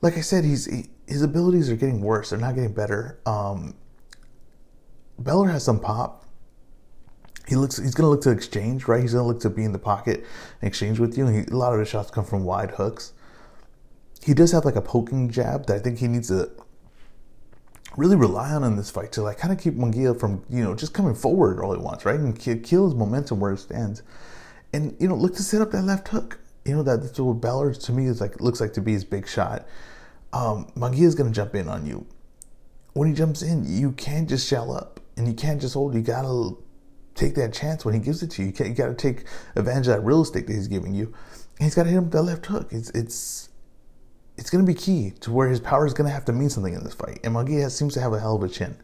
like 0.00 0.16
I 0.18 0.20
said, 0.20 0.44
he's 0.44 0.66
he, 0.66 0.86
his 1.06 1.22
abilities 1.22 1.70
are 1.70 1.76
getting 1.76 2.00
worse. 2.00 2.30
They're 2.30 2.40
not 2.40 2.56
getting 2.56 2.72
better. 2.72 3.20
Um, 3.24 3.76
Ballard 5.16 5.52
has 5.52 5.62
some 5.62 5.78
pop. 5.78 6.26
He 7.46 7.54
looks. 7.54 7.76
He's 7.76 7.94
to 7.94 8.06
look 8.08 8.22
to 8.22 8.32
exchange, 8.32 8.88
right? 8.88 9.00
He's 9.00 9.12
to 9.12 9.22
look 9.22 9.38
to 9.42 9.50
be 9.50 9.62
in 9.62 9.70
the 9.70 9.78
pocket 9.78 10.26
and 10.60 10.66
exchange 10.66 10.98
with 10.98 11.16
you. 11.16 11.28
And 11.28 11.36
he, 11.36 11.52
a 11.52 11.56
lot 11.56 11.72
of 11.72 11.78
his 11.78 11.88
shots 11.88 12.10
come 12.10 12.24
from 12.24 12.42
wide 12.42 12.72
hooks. 12.72 13.12
He 14.24 14.34
does 14.34 14.50
have 14.50 14.64
like 14.64 14.74
a 14.74 14.82
poking 14.82 15.30
jab 15.30 15.66
that 15.66 15.76
I 15.76 15.78
think 15.78 15.98
he 15.98 16.08
needs 16.08 16.26
to 16.28 16.50
really 17.96 18.16
rely 18.16 18.52
on 18.52 18.64
in 18.64 18.76
this 18.76 18.90
fight 18.90 19.12
to 19.12 19.22
like 19.22 19.38
kind 19.38 19.52
of 19.52 19.60
keep 19.60 19.74
Munguia 19.74 20.18
from 20.18 20.44
you 20.48 20.62
know 20.62 20.74
just 20.74 20.94
coming 20.94 21.14
forward 21.14 21.60
all 21.60 21.72
he 21.72 21.80
wants, 21.80 22.04
right? 22.04 22.18
And 22.18 22.38
kill 22.38 22.84
his 22.84 22.94
momentum 22.94 23.40
where 23.40 23.52
it 23.52 23.58
stands 23.58 24.02
and 24.72 24.96
you 24.98 25.08
know 25.08 25.16
look 25.16 25.34
to 25.36 25.42
set 25.42 25.60
up 25.60 25.70
that 25.72 25.82
left 25.82 26.08
hook. 26.08 26.38
You 26.64 26.74
know 26.74 26.82
that 26.82 27.02
that's 27.02 27.18
what 27.18 27.40
Ballard 27.40 27.80
to 27.80 27.92
me 27.92 28.06
is 28.06 28.20
like 28.20 28.40
looks 28.40 28.60
like 28.60 28.72
to 28.74 28.80
be 28.80 28.92
his 28.92 29.04
big 29.04 29.28
shot. 29.28 29.66
Um, 30.32 30.70
is 30.94 31.14
to 31.14 31.30
jump 31.30 31.54
in 31.54 31.68
on 31.68 31.86
you. 31.86 32.06
When 32.92 33.08
he 33.08 33.14
jumps 33.14 33.42
in, 33.42 33.64
you 33.66 33.92
can't 33.92 34.28
just 34.28 34.46
shell 34.46 34.72
up 34.72 35.00
and 35.16 35.26
you 35.26 35.32
can't 35.32 35.60
just 35.60 35.74
hold. 35.74 35.94
You 35.94 36.02
gotta 36.02 36.56
take 37.18 37.34
that 37.34 37.52
chance 37.52 37.84
when 37.84 37.94
he 37.94 38.00
gives 38.00 38.22
it 38.22 38.30
to 38.32 38.42
you. 38.42 38.52
You, 38.56 38.64
you 38.66 38.74
got 38.74 38.88
to 38.88 38.94
take 38.94 39.24
advantage 39.56 39.88
of 39.88 39.96
that 39.96 40.04
real 40.04 40.22
estate 40.22 40.46
that 40.46 40.52
he's 40.52 40.68
giving 40.68 40.94
you. 40.94 41.06
And 41.58 41.64
he's 41.64 41.74
got 41.74 41.82
to 41.84 41.90
hit 41.90 41.96
him 41.96 42.04
with 42.04 42.12
that 42.12 42.22
left 42.22 42.46
hook. 42.46 42.68
It's 42.70 42.90
it's 42.90 43.48
it's 44.38 44.50
going 44.50 44.64
to 44.64 44.72
be 44.72 44.78
key 44.78 45.12
to 45.20 45.32
where 45.32 45.48
his 45.48 45.60
power 45.60 45.84
is 45.84 45.92
going 45.92 46.08
to 46.08 46.14
have 46.14 46.24
to 46.26 46.32
mean 46.32 46.48
something 46.48 46.72
in 46.72 46.84
this 46.84 46.94
fight. 46.94 47.20
And 47.24 47.34
Munguia 47.34 47.70
seems 47.70 47.92
to 47.94 48.00
have 48.00 48.12
a 48.12 48.20
hell 48.20 48.36
of 48.36 48.42
a 48.42 48.48
chin. 48.48 48.76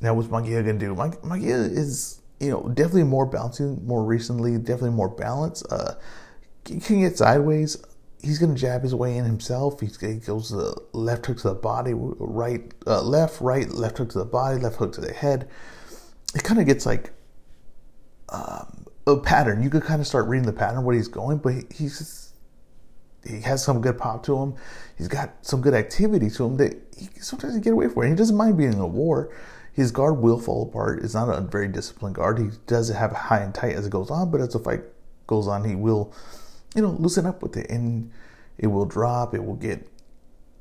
Now, 0.00 0.14
what's 0.14 0.28
Munguia 0.28 0.62
going 0.62 0.78
to 0.78 0.86
do? 0.86 0.94
Munguia 0.94 1.70
is 1.70 2.20
you 2.40 2.50
know, 2.50 2.68
definitely 2.68 3.04
more 3.04 3.26
bouncing 3.26 3.84
more 3.86 4.04
recently, 4.04 4.58
definitely 4.58 4.90
more 4.90 5.08
balance. 5.08 5.64
Uh, 5.64 5.96
he 6.66 6.78
can 6.80 7.00
get 7.00 7.16
sideways. 7.16 7.82
He's 8.22 8.38
going 8.38 8.54
to 8.54 8.60
jab 8.60 8.82
his 8.82 8.94
way 8.94 9.16
in 9.16 9.24
himself. 9.24 9.80
He's, 9.80 9.98
he 10.00 10.14
goes 10.14 10.48
to 10.48 10.56
the 10.56 10.82
left 10.92 11.26
hook 11.26 11.38
to 11.38 11.48
the 11.48 11.54
body, 11.54 11.92
right, 11.94 12.72
uh, 12.86 13.02
left, 13.02 13.40
right, 13.40 13.68
left 13.70 13.98
hook 13.98 14.10
to 14.10 14.18
the 14.18 14.24
body, 14.24 14.60
left 14.60 14.76
hook 14.76 14.92
to 14.94 15.00
the 15.00 15.12
head. 15.12 15.48
It 16.34 16.42
kind 16.42 16.60
of 16.60 16.66
gets 16.66 16.84
like 16.84 17.12
um, 18.28 18.84
a 19.06 19.16
pattern. 19.16 19.62
You 19.62 19.70
could 19.70 19.84
kind 19.84 20.00
of 20.00 20.06
start 20.06 20.26
reading 20.26 20.46
the 20.46 20.52
pattern 20.52 20.84
where 20.84 20.96
he's 20.96 21.08
going, 21.08 21.38
but 21.38 21.54
he, 21.54 21.62
he's 21.72 22.25
he 23.26 23.40
has 23.42 23.64
some 23.64 23.80
good 23.80 23.98
pop 23.98 24.22
to 24.24 24.36
him. 24.36 24.54
He's 24.96 25.08
got 25.08 25.34
some 25.44 25.60
good 25.60 25.74
activity 25.74 26.30
to 26.30 26.44
him 26.44 26.56
that 26.58 26.76
he, 26.96 27.08
sometimes 27.20 27.54
he 27.54 27.60
get 27.60 27.72
away 27.72 27.88
from. 27.88 28.04
It. 28.04 28.08
He 28.10 28.14
doesn't 28.14 28.36
mind 28.36 28.56
being 28.56 28.72
in 28.72 28.80
a 28.80 28.86
war 28.86 29.30
his 29.76 29.92
guard 29.92 30.16
will 30.16 30.38
fall 30.38 30.62
apart. 30.62 31.04
It's 31.04 31.12
not 31.12 31.28
a 31.28 31.42
very 31.42 31.68
disciplined 31.68 32.14
guard. 32.14 32.38
He 32.38 32.48
does 32.66 32.88
have 32.88 33.12
high 33.12 33.40
and 33.40 33.54
tight 33.54 33.74
as 33.74 33.86
it 33.86 33.90
goes 33.90 34.10
on, 34.10 34.30
but 34.30 34.40
as 34.40 34.54
the 34.54 34.58
fight 34.58 34.80
goes 35.26 35.46
on, 35.46 35.64
he 35.64 35.74
will, 35.74 36.14
you 36.74 36.80
know, 36.80 36.92
loosen 36.92 37.26
up 37.26 37.42
with 37.42 37.58
it, 37.58 37.68
and 37.68 38.10
it 38.56 38.68
will 38.68 38.86
drop. 38.86 39.34
It 39.34 39.44
will 39.44 39.56
get, 39.56 39.86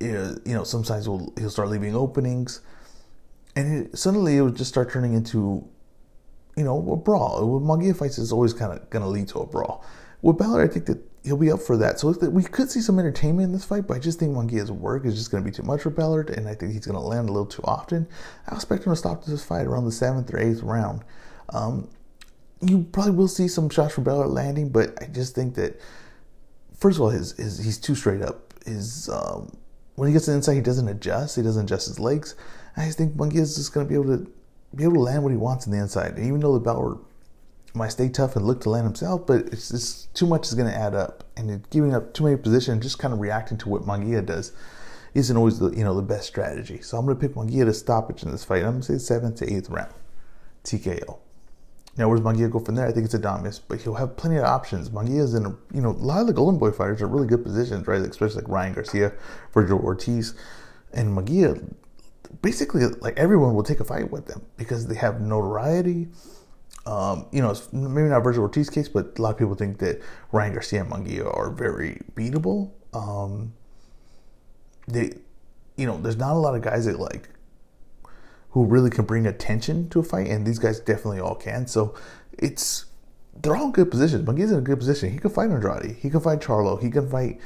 you 0.01 0.41
know, 0.43 0.65
sometimes 0.65 1.07
will 1.07 1.33
he'll 1.37 1.49
start 1.49 1.69
leaving 1.69 1.95
openings, 1.95 2.59
and 3.55 3.85
it, 3.85 3.97
suddenly 3.97 4.35
it 4.35 4.41
will 4.41 4.51
just 4.51 4.69
start 4.69 4.91
turning 4.91 5.13
into, 5.13 5.65
you 6.57 6.65
know, 6.65 6.77
a 6.91 6.97
brawl. 6.97 7.49
With 7.49 7.63
Munguia 7.63 7.95
fights, 7.95 8.17
is 8.17 8.33
always 8.33 8.53
kind 8.53 8.73
of 8.73 8.89
going 8.89 9.03
to 9.03 9.09
lead 9.09 9.29
to 9.29 9.39
a 9.39 9.45
brawl. 9.45 9.85
With 10.23 10.37
Ballard, 10.37 10.69
I 10.69 10.73
think 10.73 10.87
that 10.87 11.01
he'll 11.25 11.37
be 11.37 11.51
up 11.51 11.59
for 11.59 11.75
that. 11.77 11.99
So 11.99 12.11
we 12.29 12.43
could 12.43 12.69
see 12.69 12.81
some 12.81 12.99
entertainment 12.99 13.45
in 13.45 13.51
this 13.51 13.65
fight, 13.65 13.87
but 13.87 13.97
I 13.97 13.99
just 13.99 14.19
think 14.19 14.35
Munguia's 14.35 14.71
work 14.71 15.05
is 15.05 15.15
just 15.15 15.31
going 15.31 15.43
to 15.43 15.49
be 15.49 15.53
too 15.53 15.63
much 15.63 15.81
for 15.81 15.89
Ballard, 15.89 16.29
and 16.29 16.47
I 16.47 16.53
think 16.53 16.73
he's 16.73 16.85
going 16.85 16.95
to 16.95 17.01
land 17.01 17.29
a 17.29 17.31
little 17.31 17.47
too 17.47 17.63
often. 17.65 18.07
I 18.47 18.55
expect 18.55 18.85
him 18.85 18.93
to 18.93 18.95
stop 18.95 19.25
this 19.25 19.43
fight 19.43 19.65
around 19.65 19.85
the 19.85 19.91
seventh 19.91 20.31
or 20.33 20.39
eighth 20.39 20.61
round. 20.61 21.03
Um, 21.49 21.89
you 22.61 22.87
probably 22.91 23.13
will 23.13 23.27
see 23.27 23.47
some 23.47 23.69
shots 23.69 23.95
from 23.95 24.03
Ballard 24.03 24.29
landing, 24.29 24.69
but 24.69 24.97
I 25.01 25.07
just 25.07 25.35
think 25.35 25.55
that 25.55 25.79
first 26.77 26.97
of 26.97 27.01
all, 27.01 27.09
his, 27.09 27.31
his 27.33 27.57
he's 27.57 27.77
too 27.77 27.95
straight 27.95 28.21
up. 28.21 28.53
His 28.65 29.09
um, 29.09 29.51
when 29.95 30.07
he 30.07 30.13
gets 30.13 30.27
inside, 30.27 30.53
he 30.53 30.61
doesn't 30.61 30.87
adjust. 30.87 31.35
He 31.35 31.41
doesn't 31.41 31.65
adjust 31.65 31.87
his 31.87 31.99
legs. 31.99 32.35
I 32.77 32.85
just 32.85 32.97
think 32.97 33.15
Munguia 33.15 33.39
is 33.39 33.55
just 33.55 33.73
going 33.73 33.85
to 33.85 33.89
be 33.89 33.95
able 33.95 34.17
to 34.17 34.31
be 34.75 34.83
able 34.83 34.95
to 34.95 35.01
land 35.01 35.23
what 35.23 35.31
he 35.31 35.37
wants 35.37 35.65
in 35.65 35.71
the 35.71 35.79
inside. 35.79 36.15
And 36.17 36.25
even 36.25 36.39
though 36.39 36.53
the 36.53 36.59
Ballard 36.59 36.99
might 37.75 37.89
stay 37.89 38.09
tough 38.09 38.35
and 38.35 38.45
look 38.45 38.61
to 38.61 38.69
land 38.69 38.85
himself, 38.85 39.27
but 39.27 39.47
it's 39.47 39.69
just 39.69 40.13
too 40.15 40.25
much 40.25 40.47
is 40.47 40.53
going 40.53 40.69
to 40.69 40.75
add 40.75 40.95
up, 40.95 41.23
and 41.37 41.69
giving 41.69 41.93
up 41.93 42.13
too 42.13 42.23
many 42.23 42.37
positions, 42.37 42.83
just 42.83 42.99
kind 42.99 43.13
of 43.13 43.19
reacting 43.19 43.57
to 43.59 43.69
what 43.69 43.83
Munguia 43.83 44.25
does, 44.25 44.51
isn't 45.13 45.37
always 45.37 45.59
the 45.59 45.69
you 45.71 45.83
know 45.83 45.95
the 45.95 46.01
best 46.01 46.27
strategy. 46.27 46.81
So 46.81 46.97
I'm 46.97 47.05
going 47.05 47.17
to 47.17 47.27
pick 47.27 47.35
Munguia 47.35 47.65
to 47.65 47.73
stoppage 47.73 48.23
in 48.23 48.31
this 48.31 48.43
fight. 48.43 48.63
I'm 48.63 48.71
going 48.71 48.81
to 48.81 48.87
say 48.87 48.97
seventh 48.97 49.37
to 49.37 49.53
eighth 49.53 49.69
round, 49.69 49.93
TKO. 50.63 51.19
Now, 51.97 52.09
where's 52.09 52.21
Munguia 52.21 52.51
go 52.51 52.59
from 52.59 52.75
there? 52.75 52.85
I 52.85 52.91
think 52.91 53.05
it's 53.05 53.15
Adames, 53.15 53.61
but 53.65 53.81
he'll 53.81 53.93
have 53.93 54.17
plenty 54.17 54.35
of 54.37 54.43
options. 54.43 54.89
Munguia 54.89 55.21
is 55.21 55.33
in 55.33 55.45
a, 55.45 55.49
you 55.73 55.81
know, 55.81 55.91
a 55.91 55.91
lot 55.91 56.19
of 56.19 56.27
the 56.27 56.33
Golden 56.33 56.59
Boy 56.59 56.71
fighters 56.71 57.01
are 57.01 57.07
really 57.07 57.27
good 57.27 57.43
positions, 57.43 57.87
right? 57.87 58.01
Especially 58.01 58.41
like 58.41 58.49
Ryan 58.49 58.73
Garcia, 58.73 59.13
Vergil 59.53 59.81
Ortiz, 59.81 60.35
and 60.93 61.17
Munguia. 61.17 61.73
Basically, 62.41 62.85
like 62.85 63.17
everyone 63.17 63.53
will 63.53 63.63
take 63.63 63.79
a 63.79 63.85
fight 63.85 64.11
with 64.11 64.25
them 64.25 64.45
because 64.57 64.87
they 64.87 64.95
have 64.95 65.21
notoriety 65.21 66.09
Um, 66.85 67.25
you 67.31 67.41
know, 67.41 67.55
maybe 67.71 68.09
not 68.09 68.23
Vergil 68.23 68.39
Ortiz 68.39 68.69
case, 68.69 68.87
but 68.87 69.17
a 69.17 69.21
lot 69.21 69.31
of 69.31 69.37
people 69.39 69.55
think 69.55 69.79
that 69.79 70.01
Ryan 70.31 70.53
Garcia 70.53 70.81
and 70.81 70.91
Munguia 70.91 71.25
are 71.35 71.49
very 71.49 72.01
beatable. 72.13 72.71
Um, 72.93 73.53
they, 74.87 75.13
you 75.77 75.87
know, 75.87 75.97
there's 75.97 76.17
not 76.17 76.33
a 76.33 76.39
lot 76.39 76.55
of 76.55 76.61
guys 76.61 76.85
that 76.85 76.99
like 76.99 77.29
who 78.51 78.65
really 78.65 78.89
can 78.89 79.05
bring 79.05 79.25
attention 79.25 79.89
to 79.89 79.99
a 79.99 80.03
fight, 80.03 80.27
and 80.27 80.45
these 80.45 80.59
guys 80.59 80.79
definitely 80.79 81.19
all 81.19 81.35
can. 81.35 81.67
So 81.67 81.95
it's 82.37 82.85
they're 83.35 83.55
all 83.55 83.65
in 83.65 83.71
good 83.71 83.91
positions. 83.91 84.25
Munguia's 84.27 84.51
in 84.51 84.59
a 84.59 84.61
good 84.61 84.79
position. 84.79 85.11
He 85.11 85.17
can 85.17 85.31
fight 85.31 85.49
Andrade. 85.49 85.97
He 85.97 86.09
can 86.09 86.19
fight 86.19 86.39
Charlo. 86.39 86.81
He 86.81 86.89
can 86.89 87.09
fight 87.09 87.39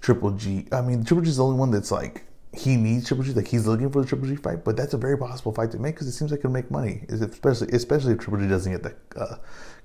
Triple 0.00 0.30
G. 0.30 0.66
I 0.70 0.80
mean, 0.80 1.04
Triple 1.04 1.24
G 1.24 1.30
is 1.30 1.36
the 1.38 1.44
only 1.44 1.58
one 1.58 1.70
that's 1.70 1.90
like 1.90 2.25
he 2.58 2.76
needs 2.76 3.06
Triple 3.06 3.24
G. 3.24 3.32
Like 3.32 3.48
he's 3.48 3.66
looking 3.66 3.90
for 3.90 4.02
the 4.02 4.08
Triple 4.08 4.28
G 4.28 4.36
fight, 4.36 4.64
but 4.64 4.76
that's 4.76 4.94
a 4.94 4.98
very 4.98 5.18
possible 5.18 5.52
fight 5.52 5.70
to 5.72 5.78
make 5.78 5.94
because 5.94 6.06
it 6.06 6.12
seems 6.12 6.30
like 6.30 6.40
it'll 6.40 6.50
make 6.50 6.70
money. 6.70 7.04
Especially 7.08 7.68
especially 7.72 8.12
if 8.12 8.20
Triple 8.20 8.38
G 8.40 8.48
doesn't 8.48 8.72
get 8.72 8.82
the 8.82 9.20
uh, 9.20 9.36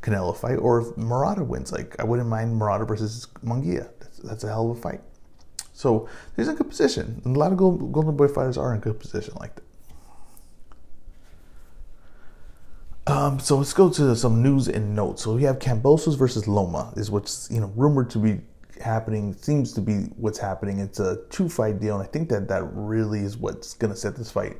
Canelo 0.01 0.35
fight, 0.35 0.55
or 0.55 0.81
if 0.81 0.97
Murata 0.97 1.43
wins. 1.43 1.71
Like 1.71 1.95
I 1.99 2.03
wouldn't 2.03 2.29
mind 2.29 2.55
Murata 2.55 2.85
versus 2.85 3.27
Munguia. 3.43 3.89
That's, 3.99 4.17
that's 4.19 4.43
a 4.43 4.47
hell 4.47 4.71
of 4.71 4.77
a 4.77 4.81
fight. 4.81 5.01
So 5.73 6.07
he's 6.35 6.47
in 6.47 6.55
good 6.55 6.69
position. 6.69 7.21
And 7.25 7.35
a 7.35 7.39
lot 7.39 7.51
of 7.51 7.57
Golden 7.57 8.15
Boy 8.15 8.27
fighters 8.27 8.57
are 8.57 8.73
in 8.73 8.81
good 8.81 8.99
position 8.99 9.33
like 9.39 9.55
that. 9.55 9.63
Um, 13.07 13.39
so 13.39 13.57
let's 13.57 13.73
go 13.73 13.89
to 13.89 14.15
some 14.15 14.43
news 14.43 14.67
and 14.67 14.95
notes. 14.95 15.23
So 15.23 15.35
we 15.35 15.43
have 15.43 15.59
Kambosos 15.59 16.17
versus 16.17 16.47
Loma 16.47 16.93
is 16.95 17.09
what's 17.09 17.49
you 17.51 17.59
know 17.59 17.71
rumored 17.75 18.09
to 18.11 18.19
be 18.19 18.41
happening. 18.79 19.33
Seems 19.33 19.73
to 19.73 19.81
be 19.81 19.93
what's 20.17 20.39
happening. 20.39 20.79
It's 20.79 20.99
a 20.99 21.19
two 21.29 21.49
fight 21.49 21.79
deal, 21.79 21.95
and 21.99 22.03
I 22.03 22.11
think 22.11 22.29
that 22.29 22.47
that 22.47 22.63
really 22.73 23.19
is 23.19 23.37
what's 23.37 23.73
going 23.73 23.91
to 23.91 23.97
set 23.97 24.15
this 24.15 24.31
fight 24.31 24.57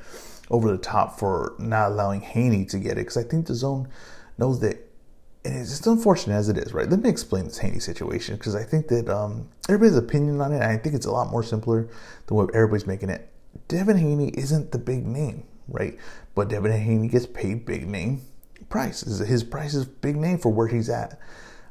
over 0.49 0.71
the 0.71 0.77
top 0.77 1.17
for 1.17 1.55
not 1.59 1.91
allowing 1.91 2.21
Haney 2.21 2.65
to 2.65 2.79
get 2.79 2.93
it. 2.93 2.95
Because 2.97 3.17
I 3.17 3.23
think 3.23 3.47
DAZN 3.47 3.87
knows 4.37 4.59
that, 4.61 4.77
and 5.45 5.55
it's 5.55 5.69
just 5.69 5.87
unfortunate 5.87 6.35
as 6.35 6.49
it 6.49 6.57
is. 6.57 6.73
Right? 6.73 6.89
Let 6.89 7.01
me 7.01 7.09
explain 7.09 7.45
this 7.45 7.57
Haney 7.59 7.79
situation 7.79 8.35
because 8.35 8.55
I 8.55 8.63
think 8.63 8.87
that 8.89 9.09
um, 9.09 9.47
everybody's 9.69 9.97
opinion 9.97 10.41
on 10.41 10.53
it. 10.53 10.61
I 10.61 10.77
think 10.77 10.95
it's 10.95 11.05
a 11.05 11.11
lot 11.11 11.29
more 11.29 11.43
simpler 11.43 11.87
than 12.27 12.37
what 12.37 12.53
everybody's 12.55 12.87
making 12.87 13.09
it. 13.09 13.29
Devin 13.67 13.97
Haney 13.97 14.29
isn't 14.29 14.71
the 14.71 14.77
big 14.77 15.05
name, 15.05 15.43
right? 15.67 15.97
But 16.35 16.49
Devin 16.49 16.71
Haney 16.71 17.07
gets 17.07 17.25
paid 17.25 17.65
big 17.65 17.87
name 17.87 18.21
price. 18.71 19.01
His 19.01 19.43
price 19.43 19.75
is 19.75 19.85
big 19.85 20.15
name 20.15 20.39
for 20.39 20.49
where 20.49 20.67
he's 20.67 20.89
at. 20.89 21.19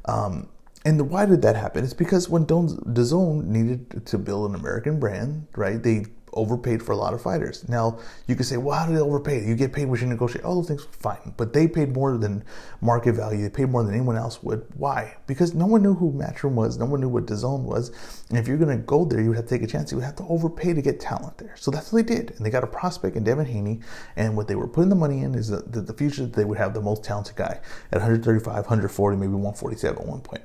Um, 0.04 0.49
and 0.85 1.11
why 1.11 1.27
did 1.27 1.43
that 1.43 1.57
happen? 1.57 1.85
It's 1.85 1.93
because 1.93 2.29
when 2.29 2.47
DAZN 2.47 3.45
needed 3.45 4.07
to 4.07 4.19
build 4.19 4.51
an 4.51 4.55
American 4.55 4.99
brand, 4.99 5.47
right? 5.55 5.83
They 5.83 6.07
overpaid 6.35 6.83
for 6.83 6.93
a 6.93 6.97
lot 6.97 7.15
of 7.15 7.21
fighters. 7.21 7.69
Now 7.69 7.99
you 8.27 8.35
could 8.35 8.47
say, 8.47 8.57
well, 8.57 8.79
how 8.79 8.87
did 8.87 8.97
they 8.97 9.01
overpay? 9.01 9.47
You 9.47 9.55
get 9.55 9.73
paid 9.73 9.87
what 9.87 10.01
you 10.01 10.07
negotiate. 10.07 10.45
All 10.45 10.55
those 10.55 10.69
things, 10.69 10.87
fine. 10.91 11.35
But 11.37 11.53
they 11.53 11.67
paid 11.67 11.93
more 11.93 12.17
than 12.17 12.45
market 12.81 13.13
value. 13.13 13.43
They 13.43 13.51
paid 13.51 13.69
more 13.69 13.83
than 13.83 13.95
anyone 13.95 14.17
else 14.17 14.43
would. 14.43 14.67
Why? 14.77 15.17
Because 15.27 15.55
no 15.55 15.67
one 15.67 15.83
knew 15.83 15.95
who 15.95 16.13
Matchroom 16.13 16.53
was. 16.53 16.79
No 16.79 16.87
one 16.87 17.01
knew 17.01 17.09
what 17.09 17.27
DAZN 17.27 17.63
was. 17.63 17.91
And 18.29 18.39
if 18.39 18.49
you're 18.49 18.59
going 18.59 18.77
to 18.77 18.83
go 18.85 19.05
there, 19.05 19.21
you 19.21 19.29
would 19.29 19.37
have 19.37 19.47
to 19.47 19.55
take 19.55 19.63
a 19.63 19.71
chance. 19.71 19.91
You 19.91 19.99
would 19.99 20.07
have 20.07 20.17
to 20.17 20.27
overpay 20.29 20.73
to 20.75 20.83
get 20.83 21.01
talent 21.01 21.39
there. 21.39 21.55
So 21.57 21.71
that's 21.71 21.93
what 21.93 22.07
they 22.07 22.15
did. 22.15 22.31
And 22.37 22.47
they 22.47 22.51
got 22.51 22.65
a 22.65 22.69
prospect 22.69 23.17
in 23.17 23.25
Devin 23.25 23.47
Haney. 23.47 23.81
And 24.17 24.37
what 24.37 24.49
they 24.49 24.55
were 24.55 24.69
putting 24.69 24.91
the 24.91 24.97
money 24.97 25.23
in 25.23 25.35
is 25.35 25.49
that 25.49 25.73
the, 25.73 25.81
the 25.81 25.95
future 25.95 26.23
that 26.23 26.35
they 26.35 26.45
would 26.45 26.59
have 26.59 26.75
the 26.75 26.81
most 26.81 27.05
talented 27.05 27.37
guy 27.37 27.61
at 27.93 27.99
135, 27.99 28.47
140, 28.55 29.17
maybe 29.17 29.33
147 29.33 29.99
at 29.99 30.07
one 30.07 30.21
point. 30.21 30.43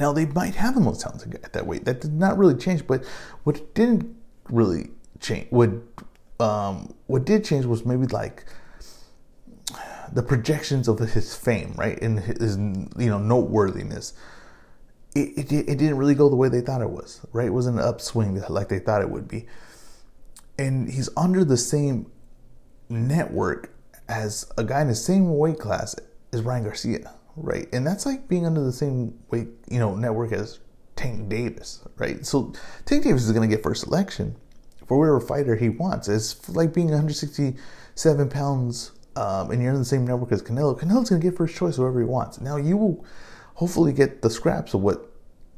Now 0.00 0.12
they 0.12 0.26
might 0.26 0.54
have 0.54 0.74
the 0.74 0.80
most 0.80 1.00
talented 1.02 1.30
guy 1.30 1.40
at 1.44 1.52
that 1.52 1.66
weight. 1.66 1.84
That 1.84 2.00
did 2.00 2.12
not 2.12 2.38
really 2.38 2.54
change. 2.54 2.86
But 2.86 3.04
what 3.44 3.74
didn't 3.74 4.16
really 4.48 4.90
change. 5.20 5.46
What 5.50 5.70
um, 6.40 6.94
what 7.06 7.24
did 7.24 7.44
change 7.44 7.64
was 7.64 7.84
maybe 7.84 8.06
like 8.06 8.44
the 10.12 10.22
projections 10.22 10.88
of 10.88 10.98
his 10.98 11.34
fame, 11.34 11.74
right, 11.76 12.00
and 12.02 12.20
his 12.20 12.56
you 12.56 13.08
know 13.08 13.18
noteworthiness. 13.18 14.12
It, 15.14 15.52
it, 15.52 15.52
it 15.52 15.78
didn't 15.78 15.98
really 15.98 16.14
go 16.14 16.30
the 16.30 16.36
way 16.36 16.48
they 16.48 16.62
thought 16.62 16.80
it 16.80 16.88
was, 16.88 17.20
right? 17.32 17.46
It 17.46 17.52
wasn't 17.52 17.78
an 17.78 17.84
upswing 17.84 18.40
like 18.48 18.68
they 18.68 18.78
thought 18.78 19.02
it 19.02 19.10
would 19.10 19.28
be. 19.28 19.46
And 20.58 20.90
he's 20.90 21.10
under 21.18 21.44
the 21.44 21.58
same 21.58 22.10
network 22.88 23.74
as 24.08 24.50
a 24.56 24.64
guy 24.64 24.80
in 24.80 24.88
the 24.88 24.94
same 24.94 25.36
weight 25.36 25.58
class 25.58 25.94
as 26.32 26.40
Ryan 26.40 26.64
Garcia, 26.64 27.14
right? 27.36 27.68
And 27.72 27.86
that's 27.86 28.06
like 28.06 28.28
being 28.28 28.46
under 28.46 28.62
the 28.62 28.72
same 28.72 29.18
weight, 29.30 29.48
you 29.68 29.78
know, 29.78 29.94
network 29.94 30.32
as 30.32 30.60
Tank 30.96 31.28
Davis, 31.28 31.80
right? 31.96 32.24
So 32.26 32.52
Tank 32.84 33.04
Davis 33.04 33.24
is 33.24 33.32
going 33.32 33.48
to 33.48 33.54
get 33.54 33.62
first 33.62 33.82
selection 33.82 34.36
for 34.86 34.98
whatever 34.98 35.20
fighter 35.20 35.56
he 35.56 35.68
wants. 35.68 36.08
It's 36.08 36.48
like 36.48 36.74
being 36.74 36.86
167 36.86 38.28
pounds 38.28 38.92
um, 39.16 39.50
and 39.50 39.62
you're 39.62 39.72
in 39.72 39.78
the 39.78 39.84
same 39.84 40.06
network 40.06 40.32
as 40.32 40.42
Canelo. 40.42 40.78
Canelo's 40.78 41.10
going 41.10 41.20
to 41.20 41.28
get 41.28 41.36
first 41.36 41.54
choice 41.54 41.76
whoever 41.76 42.00
he 42.00 42.06
wants. 42.06 42.40
Now 42.40 42.56
you 42.56 42.76
will 42.76 43.04
hopefully 43.54 43.92
get 43.92 44.22
the 44.22 44.30
scraps 44.30 44.74
of 44.74 44.80
what 44.80 45.08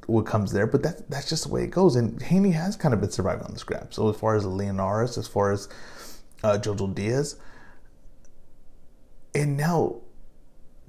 what 0.07 0.26
comes 0.26 0.52
there, 0.52 0.66
but 0.66 0.83
that 0.83 1.09
that's 1.09 1.31
just 1.31 1.45
the 1.45 1.49
way 1.49 1.64
it 1.64 1.71
goes. 1.71 1.97
And 1.97 2.21
Haney 2.21 2.50
has 2.50 2.76
kind 2.76 2.93
of 2.93 3.00
been 3.00 3.11
surviving 3.11 3.45
on 3.45 3.52
the 3.52 3.59
scraps. 3.59 3.97
So 3.97 4.11
as 4.11 4.16
far 4.16 4.37
as 4.37 4.45
Linares, 4.45 5.16
as 5.16 5.26
far 5.26 5.52
as 5.52 5.69
uh, 6.43 6.59
Jojo 6.61 6.95
Diaz, 6.95 7.37
and 9.35 9.57
now 9.57 10.00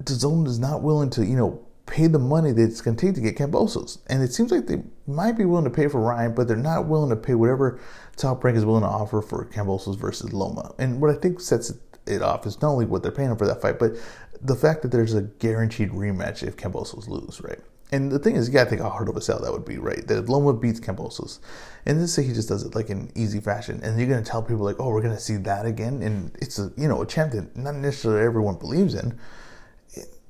DAZN 0.02 0.46
is 0.46 0.58
not 0.58 0.82
willing 0.82 1.10
to, 1.10 1.24
you 1.24 1.36
know, 1.36 1.66
pay 1.86 2.08
the 2.08 2.18
money 2.18 2.52
that 2.52 2.62
it's 2.62 2.80
going 2.80 2.96
to 2.96 3.06
take 3.06 3.14
to 3.14 3.20
get 3.20 3.36
Kambosos. 3.36 3.98
And 4.08 4.22
it 4.22 4.32
seems 4.32 4.50
like 4.50 4.66
they 4.66 4.82
might 5.06 5.32
be 5.32 5.44
willing 5.44 5.64
to 5.64 5.70
pay 5.70 5.88
for 5.88 6.00
Ryan, 6.00 6.34
but 6.34 6.48
they're 6.48 6.56
not 6.56 6.86
willing 6.86 7.10
to 7.10 7.16
pay 7.16 7.34
whatever 7.34 7.80
Top 8.16 8.42
Rank 8.42 8.56
is 8.56 8.64
willing 8.64 8.82
to 8.82 8.88
offer 8.88 9.22
for 9.22 9.44
Kambosos 9.46 9.96
versus 9.96 10.32
Loma. 10.32 10.74
And 10.78 11.00
what 11.00 11.10
I 11.10 11.14
think 11.14 11.40
sets 11.40 11.72
it 12.06 12.22
off 12.22 12.46
is 12.46 12.60
not 12.60 12.70
only 12.70 12.86
what 12.86 13.02
they're 13.02 13.12
paying 13.12 13.30
him 13.30 13.36
for 13.36 13.46
that 13.46 13.62
fight, 13.62 13.78
but 13.78 13.96
the 14.42 14.56
fact 14.56 14.82
that 14.82 14.90
there's 14.90 15.14
a 15.14 15.22
guaranteed 15.22 15.90
rematch 15.90 16.42
if 16.42 16.56
Kambosos 16.56 17.08
lose, 17.08 17.40
right? 17.40 17.58
And 17.92 18.10
the 18.10 18.18
thing 18.18 18.34
is, 18.34 18.48
you 18.48 18.52
gotta 18.52 18.68
think 18.68 18.82
how 18.82 18.90
hard 18.90 19.08
of 19.08 19.16
a 19.16 19.20
sell 19.20 19.40
that 19.40 19.52
would 19.52 19.64
be, 19.64 19.78
right? 19.78 20.06
That 20.08 20.28
Loma 20.28 20.52
beats 20.52 20.80
Kambosos. 20.80 21.38
and 21.84 22.08
say 22.10 22.24
he 22.24 22.32
just 22.32 22.48
does 22.48 22.64
it 22.64 22.74
like 22.74 22.90
in 22.90 23.12
easy 23.14 23.38
fashion, 23.38 23.80
and 23.82 23.96
you're 23.98 24.08
gonna 24.08 24.22
tell 24.22 24.42
people 24.42 24.64
like, 24.64 24.80
"Oh, 24.80 24.88
we're 24.88 25.02
gonna 25.02 25.20
see 25.20 25.36
that 25.36 25.66
again," 25.66 26.02
and 26.02 26.32
it's 26.40 26.58
a 26.58 26.72
you 26.76 26.88
know 26.88 27.00
a 27.00 27.06
champ 27.06 27.32
that 27.32 27.56
not 27.56 27.76
necessarily 27.76 28.26
everyone 28.26 28.56
believes 28.56 28.94
in 28.94 29.16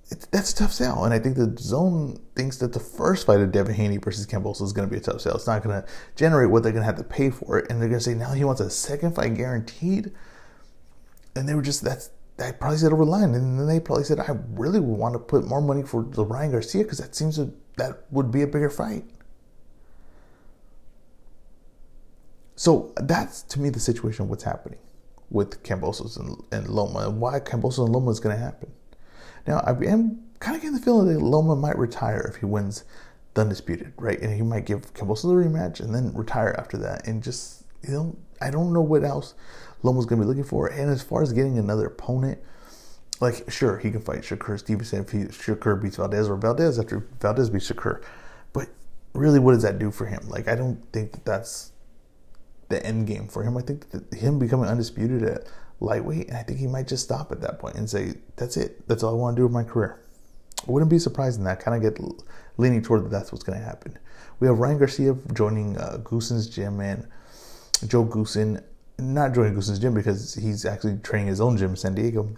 that's 0.08 0.52
a 0.52 0.56
tough 0.56 0.72
sell. 0.72 1.04
And 1.04 1.12
I 1.12 1.18
think 1.18 1.36
DAZN 1.36 2.20
thinks 2.36 2.58
that 2.58 2.72
the 2.72 2.80
first 2.80 3.26
fight 3.26 3.40
of 3.40 3.50
Devin 3.50 3.74
Haney 3.74 3.96
versus 3.96 4.26
Kambosos 4.26 4.62
is 4.62 4.72
going 4.72 4.88
to 4.88 4.92
be 4.92 4.98
a 4.98 5.02
tough 5.02 5.20
sell. 5.20 5.34
It's 5.34 5.46
not 5.46 5.64
going 5.64 5.82
to 5.82 5.88
generate 6.14 6.50
what 6.50 6.62
they're 6.62 6.72
going 6.72 6.82
to 6.82 6.86
have 6.86 6.96
to 6.96 7.04
pay 7.04 7.30
for 7.30 7.58
it. 7.58 7.70
And 7.70 7.80
they're 7.80 7.88
going 7.88 7.98
to 7.98 8.04
say 8.04 8.14
now 8.14 8.32
he 8.32 8.44
wants 8.44 8.60
a 8.60 8.70
second 8.70 9.16
fight 9.16 9.34
guaranteed. 9.34 10.12
And 11.34 11.48
they 11.48 11.54
were 11.54 11.62
just, 11.62 11.82
that's, 11.82 12.10
that 12.36 12.60
probably 12.60 12.78
said 12.78 12.92
over 12.92 13.04
the 13.04 13.10
line. 13.10 13.34
And 13.34 13.58
then 13.58 13.66
they 13.66 13.80
probably 13.80 14.04
said, 14.04 14.20
I 14.20 14.36
really 14.50 14.78
want 14.80 15.14
to 15.14 15.18
put 15.18 15.44
more 15.44 15.60
money 15.60 15.82
for 15.82 16.04
the 16.04 16.24
Ryan 16.24 16.52
Garcia 16.52 16.84
because 16.84 16.98
that 16.98 17.16
seems 17.16 17.36
to, 17.36 17.52
that 17.76 18.04
would 18.10 18.30
be 18.30 18.42
a 18.42 18.46
bigger 18.46 18.70
fight. 18.70 19.04
So 22.54 22.92
that's 22.96 23.42
to 23.42 23.60
me 23.60 23.70
the 23.70 23.80
situation 23.80 24.24
of 24.24 24.30
what's 24.30 24.44
happening 24.44 24.78
with 25.30 25.62
Kambosos 25.64 26.18
and, 26.18 26.42
and 26.52 26.68
Loma 26.68 27.08
and 27.08 27.20
why 27.20 27.40
Kambosos 27.40 27.84
and 27.84 27.92
Loma 27.92 28.10
is 28.12 28.20
going 28.20 28.36
to 28.36 28.42
happen. 28.42 28.70
Now, 29.46 29.58
I 29.60 29.70
am 29.70 30.22
kind 30.40 30.56
of 30.56 30.62
getting 30.62 30.76
the 30.76 30.82
feeling 30.82 31.12
that 31.12 31.20
Loma 31.20 31.56
might 31.56 31.78
retire 31.78 32.20
if 32.20 32.40
he 32.40 32.46
wins 32.46 32.84
the 33.34 33.42
Undisputed, 33.42 33.92
right? 33.96 34.20
And 34.20 34.34
he 34.34 34.42
might 34.42 34.66
give 34.66 34.92
Kambosos 34.94 35.22
the 35.22 35.28
rematch 35.28 35.80
and 35.80 35.94
then 35.94 36.12
retire 36.14 36.54
after 36.58 36.76
that. 36.78 37.06
And 37.06 37.22
just, 37.22 37.64
you 37.82 37.92
know, 37.92 38.16
I 38.40 38.50
don't 38.50 38.72
know 38.72 38.80
what 38.80 39.04
else 39.04 39.34
Loma's 39.82 40.06
going 40.06 40.20
to 40.20 40.24
be 40.24 40.28
looking 40.28 40.44
for. 40.44 40.66
And 40.68 40.90
as 40.90 41.02
far 41.02 41.22
as 41.22 41.32
getting 41.32 41.58
another 41.58 41.86
opponent, 41.86 42.38
like, 43.20 43.50
sure, 43.50 43.78
he 43.78 43.90
can 43.90 44.00
fight 44.00 44.22
Shakur 44.22 44.58
Stevenson 44.58 45.00
if 45.00 45.10
he, 45.10 45.18
Shakur 45.24 45.80
beats 45.80 45.96
Valdez 45.96 46.28
or 46.28 46.36
Valdez 46.36 46.78
after 46.78 47.06
Valdez 47.20 47.48
beats 47.48 47.70
Shakur. 47.70 48.02
But 48.52 48.68
really, 49.14 49.38
what 49.38 49.52
does 49.52 49.62
that 49.62 49.78
do 49.78 49.90
for 49.90 50.06
him? 50.06 50.28
Like, 50.28 50.48
I 50.48 50.54
don't 50.54 50.82
think 50.92 51.12
that 51.12 51.24
that's 51.24 51.72
the 52.68 52.84
end 52.84 53.06
game 53.06 53.28
for 53.28 53.42
him. 53.42 53.56
I 53.56 53.62
think 53.62 53.90
that 53.90 54.12
him 54.14 54.38
becoming 54.38 54.68
undisputed 54.68 55.22
at 55.22 55.46
lightweight, 55.80 56.28
and 56.28 56.36
I 56.36 56.42
think 56.42 56.58
he 56.58 56.66
might 56.66 56.88
just 56.88 57.04
stop 57.04 57.32
at 57.32 57.40
that 57.42 57.58
point 57.58 57.76
and 57.76 57.88
say, 57.88 58.14
"That's 58.36 58.56
it. 58.56 58.86
That's 58.88 59.02
all 59.02 59.14
I 59.14 59.16
want 59.16 59.36
to 59.36 59.40
do 59.40 59.44
with 59.44 59.52
my 59.52 59.64
career." 59.64 60.00
I 60.66 60.70
wouldn't 60.70 60.90
be 60.90 60.98
surprised 60.98 61.38
in 61.38 61.44
that. 61.44 61.60
Kind 61.60 61.76
of 61.76 61.82
get 61.82 62.02
leaning 62.56 62.82
toward 62.82 63.04
that 63.04 63.10
that's 63.10 63.32
what's 63.32 63.44
going 63.44 63.58
to 63.58 63.64
happen. 63.64 63.98
We 64.40 64.46
have 64.48 64.58
Ryan 64.58 64.78
Garcia 64.78 65.16
joining 65.32 65.76
uh, 65.78 65.98
Goossen's 66.02 66.48
gym 66.48 66.80
and 66.80 67.06
Joe 67.86 68.04
Goossen 68.04 68.62
not 68.98 69.34
joining 69.34 69.54
Goossen's 69.54 69.78
gym 69.78 69.94
because 69.94 70.34
he's 70.34 70.64
actually 70.64 70.96
training 70.98 71.28
his 71.28 71.40
own 71.40 71.56
gym 71.56 71.70
in 71.70 71.76
San 71.76 71.94
Diego. 71.94 72.28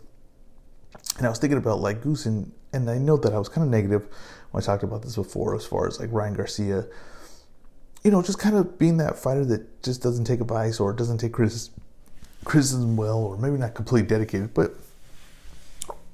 And 1.17 1.27
I 1.27 1.29
was 1.29 1.39
thinking 1.39 1.59
about 1.59 1.81
like 1.81 2.03
Goossen, 2.03 2.51
and 2.73 2.91
I 2.91 2.99
know 2.99 3.17
that 3.17 3.33
I 3.33 3.39
was 3.39 3.49
kind 3.49 3.65
of 3.65 3.71
negative 3.71 4.09
when 4.51 4.63
I 4.63 4.67
talked 4.67 4.83
about 4.83 5.03
this 5.03 5.17
before, 5.17 5.55
as 5.55 5.65
far 5.65 5.87
as 5.87 6.01
like 6.01 6.11
Ryan 6.13 6.35
Garcia, 6.35 6.87
you 8.03 8.11
know, 8.11 8.23
just 8.23 8.39
kind 8.39 8.57
of 8.57 8.79
being 8.79 8.97
that 8.99 9.19
fighter 9.19 9.45
that 9.47 9.83
just 9.83 10.03
doesn't 10.03 10.25
take 10.25 10.41
advice 10.41 10.81
or 10.81 10.93
doesn't 10.93 11.19
take 11.19 11.33
criticism 11.33 11.75
criticism 12.49 12.97
well, 12.97 13.19
or 13.19 13.37
maybe 13.37 13.57
not 13.59 13.75
completely 13.75 14.09
dedicated, 14.09 14.55
but 14.55 14.75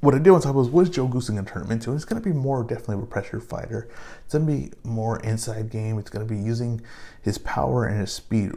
what 0.01 0.15
I 0.15 0.19
did 0.19 0.31
want 0.31 0.43
to 0.43 0.49
talk 0.49 0.55
about 0.55 0.61
was 0.61 0.69
what 0.69 0.83
is 0.83 0.91
Joe 0.91 1.09
Goossen 1.09 1.35
going 1.35 1.47
to 1.47 1.51
turn 1.51 1.65
him 1.65 1.71
into? 1.71 1.91
And 1.91 1.97
it's 1.97 2.05
going 2.05 2.21
to 2.21 2.29
be 2.29 2.35
more 2.35 2.63
definitely 2.63 3.03
a 3.03 3.07
pressure 3.07 3.41
fighter. 3.41 3.89
It's 4.25 4.35
going 4.35 4.47
to 4.47 4.53
be 4.53 4.73
more 4.83 5.19
inside 5.21 5.71
game. 5.71 5.99
It's 5.99 6.11
going 6.11 6.27
to 6.27 6.35
be 6.35 6.39
using 6.39 6.83
his 7.23 7.39
power 7.39 7.87
and 7.87 7.99
his 8.01 8.13
speed 8.13 8.53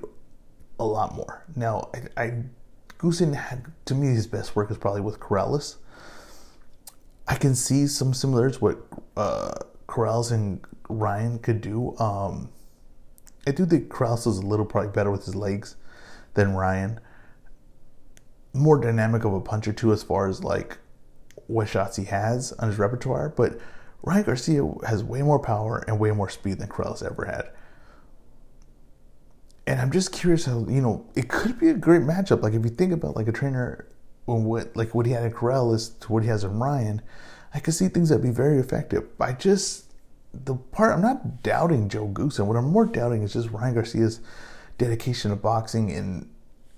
a 0.80 0.86
lot 0.86 1.16
more. 1.16 1.46
Now, 1.56 1.90
I, 2.18 2.24
I 2.24 2.44
Goossen 3.00 3.36
had 3.36 3.68
to 3.86 3.96
me 3.96 4.08
his 4.08 4.28
best 4.28 4.56
work 4.56 4.72
is 4.72 4.78
probably 4.78 5.02
with 5.02 5.20
Corrales. 5.20 5.78
I 7.28 7.36
can 7.36 7.56
see 7.56 7.88
some 7.88 8.14
similarities 8.14 8.60
what 8.60 8.80
uh, 9.16 9.54
Corrales 9.88 10.32
and 10.32 10.62
Ryan 10.90 11.40
could 11.40 11.62
do. 11.62 11.96
Um, 11.98 12.50
I 13.46 13.52
do 13.52 13.66
think 13.66 13.90
Corrales 13.90 14.28
is 14.28 14.38
a 14.40 14.46
little 14.46 14.66
probably 14.66 14.92
better 14.92 15.12
with 15.12 15.26
his 15.26 15.36
legs 15.36 15.76
than 16.34 16.56
Ryan. 16.56 17.00
More 18.54 18.80
dynamic 18.80 19.24
of 19.24 19.34
a 19.34 19.42
puncher 19.42 19.74
too, 19.74 19.92
as 19.92 20.04
far 20.04 20.28
as 20.28 20.44
like 20.44 20.78
what 21.48 21.68
shots 21.68 21.96
he 21.98 22.06
has 22.06 22.52
on 22.54 22.70
his 22.70 22.80
repertoire. 22.80 23.30
But 23.30 23.60
Ryan 24.04 24.24
Garcia 24.24 24.70
has 24.88 25.04
way 25.04 25.22
more 25.22 25.40
power 25.40 25.84
and 25.88 26.00
way 26.00 26.12
more 26.12 26.30
speed 26.30 26.60
than 26.60 26.70
Corrales 26.70 27.06
ever 27.06 27.26
had. 27.26 27.50
And 29.66 29.82
I'm 29.82 29.92
just 29.92 30.12
curious 30.12 30.46
how 30.46 30.66
you 30.70 30.82
know 30.82 31.06
it 31.16 31.28
could 31.28 31.60
be 31.60 31.70
a 31.70 31.74
great 31.74 32.04
matchup. 32.04 32.42
Like 32.42 32.54
if 32.54 32.64
you 32.64 32.72
think 32.72 32.94
about 32.94 33.16
like 33.16 33.28
a 33.28 33.34
trainer, 33.34 33.88
when 34.26 34.44
what 34.46 34.76
like 34.76 34.96
what 34.96 35.06
he 35.06 35.12
had 35.12 35.24
in 35.24 35.32
Corrales 35.34 36.00
to 36.02 36.12
what 36.12 36.24
he 36.24 36.30
has 36.30 36.44
in 36.44 36.58
Ryan, 36.58 37.02
I 37.54 37.60
could 37.60 37.74
see 37.74 37.90
things 37.90 38.10
that 38.10 38.20
be 38.20 38.30
very 38.30 38.60
effective. 38.60 39.08
I 39.20 39.34
just 39.34 39.88
the 40.34 40.56
part 40.56 40.94
I'm 40.94 41.02
not 41.02 41.44
doubting 41.44 41.90
Joe 41.90 42.08
Goose, 42.08 42.40
and 42.40 42.48
what 42.48 42.58
I'm 42.58 42.70
more 42.72 42.86
doubting 42.86 43.24
is 43.24 43.34
just 43.34 43.50
Ryan 43.50 43.74
Garcia's 43.74 44.20
dedication 44.78 45.32
to 45.32 45.38
boxing 45.38 45.92
and 45.92 46.30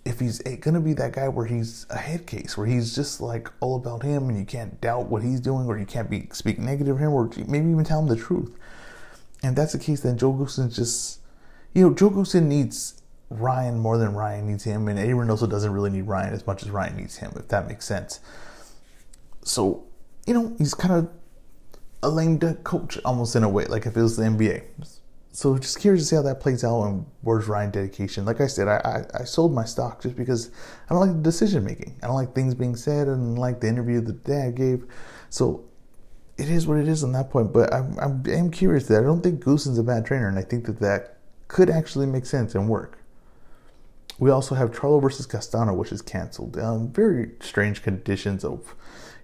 if 0.09 0.19
he's 0.19 0.39
going 0.39 0.73
to 0.73 0.79
be 0.79 0.93
that 0.93 1.13
guy 1.13 1.27
where 1.27 1.45
he's 1.45 1.85
a 1.91 1.97
head 1.97 2.25
case, 2.25 2.57
where 2.57 2.65
he's 2.65 2.95
just 2.95 3.21
like 3.21 3.47
all 3.59 3.75
about 3.75 4.01
him 4.01 4.27
and 4.27 4.39
you 4.39 4.43
can't 4.43 4.81
doubt 4.81 5.05
what 5.05 5.21
he's 5.21 5.39
doing 5.39 5.67
or 5.67 5.77
you 5.77 5.85
can't 5.85 6.09
be 6.09 6.27
speak 6.31 6.57
negative 6.57 6.95
of 6.95 6.99
him 6.99 7.13
or 7.13 7.29
maybe 7.47 7.69
even 7.69 7.83
tell 7.83 7.99
him 7.99 8.07
the 8.07 8.15
truth. 8.15 8.57
And 9.43 9.55
that's 9.55 9.73
the 9.73 9.79
case, 9.79 10.01
then 10.01 10.17
Joe 10.17 10.33
Goossen 10.33 10.73
just, 10.73 11.19
you 11.75 11.87
know, 11.87 11.93
Joe 11.93 12.09
Goossen 12.09 12.47
needs 12.47 13.03
Ryan 13.29 13.77
more 13.77 13.99
than 13.99 14.15
Ryan 14.15 14.47
needs 14.47 14.63
him, 14.63 14.87
and 14.87 14.97
Eddie 14.97 15.13
Reynoso 15.13 15.47
doesn't 15.47 15.71
really 15.71 15.91
need 15.91 16.07
Ryan 16.07 16.33
as 16.33 16.45
much 16.47 16.63
as 16.63 16.71
Ryan 16.71 16.97
needs 16.97 17.17
him, 17.17 17.31
if 17.35 17.47
that 17.49 17.67
makes 17.67 17.85
sense. 17.85 18.19
So, 19.43 19.85
you 20.25 20.33
know, 20.33 20.55
he's 20.57 20.73
kind 20.73 20.95
of 20.95 21.09
a 22.01 22.09
lame 22.09 22.39
duck 22.39 22.63
coach 22.63 22.97
almost 23.05 23.35
in 23.35 23.43
a 23.43 23.49
way, 23.49 23.65
like 23.65 23.85
if 23.85 23.95
it 23.95 24.01
was 24.01 24.17
the 24.17 24.23
NBA. 24.23 24.63
So 25.31 25.57
just 25.57 25.79
curious 25.79 26.03
to 26.03 26.07
see 26.09 26.15
how 26.15 26.21
that 26.23 26.39
plays 26.39 26.63
out 26.63 26.83
and 26.83 27.05
where's 27.21 27.47
Ryan 27.47 27.71
dedication. 27.71 28.25
Like 28.25 28.41
I 28.41 28.47
said, 28.47 28.67
I, 28.67 28.77
I, 29.13 29.21
I 29.21 29.23
sold 29.23 29.53
my 29.53 29.63
stock 29.63 30.01
just 30.01 30.15
because 30.15 30.51
I 30.89 30.93
don't 30.93 31.07
like 31.07 31.15
the 31.15 31.21
decision 31.21 31.63
making. 31.63 31.97
I 32.01 32.07
don't 32.07 32.15
like 32.15 32.33
things 32.33 32.55
being 32.55 32.75
said. 32.75 33.07
and 33.07 33.37
like 33.37 33.61
the 33.61 33.67
interview 33.67 34.01
that 34.01 34.23
dad 34.23 34.55
gave. 34.55 34.85
So 35.29 35.65
it 36.37 36.49
is 36.49 36.65
what 36.65 36.79
it 36.79 36.87
is 36.87 37.03
on 37.03 37.11
that 37.11 37.29
point. 37.29 37.53
But 37.53 37.73
I'm, 37.73 37.97
I'm, 37.99 38.23
I'm 38.27 38.51
curious 38.51 38.87
that 38.87 38.99
I 38.99 39.03
don't 39.03 39.21
think 39.21 39.43
Goossen's 39.43 39.77
a 39.77 39.83
bad 39.83 40.05
trainer, 40.05 40.27
and 40.27 40.39
I 40.39 40.41
think 40.41 40.65
that 40.65 40.79
that 40.79 41.17
could 41.47 41.69
actually 41.69 42.05
make 42.05 42.25
sense 42.25 42.55
and 42.55 42.67
work. 42.67 42.97
We 44.17 44.31
also 44.31 44.55
have 44.55 44.71
Charlo 44.71 45.01
versus 45.01 45.25
Castano, 45.25 45.73
which 45.73 45.91
is 45.91 46.01
canceled. 46.01 46.57
Um, 46.57 46.91
very 46.91 47.31
strange 47.39 47.83
conditions 47.83 48.43
of, 48.43 48.75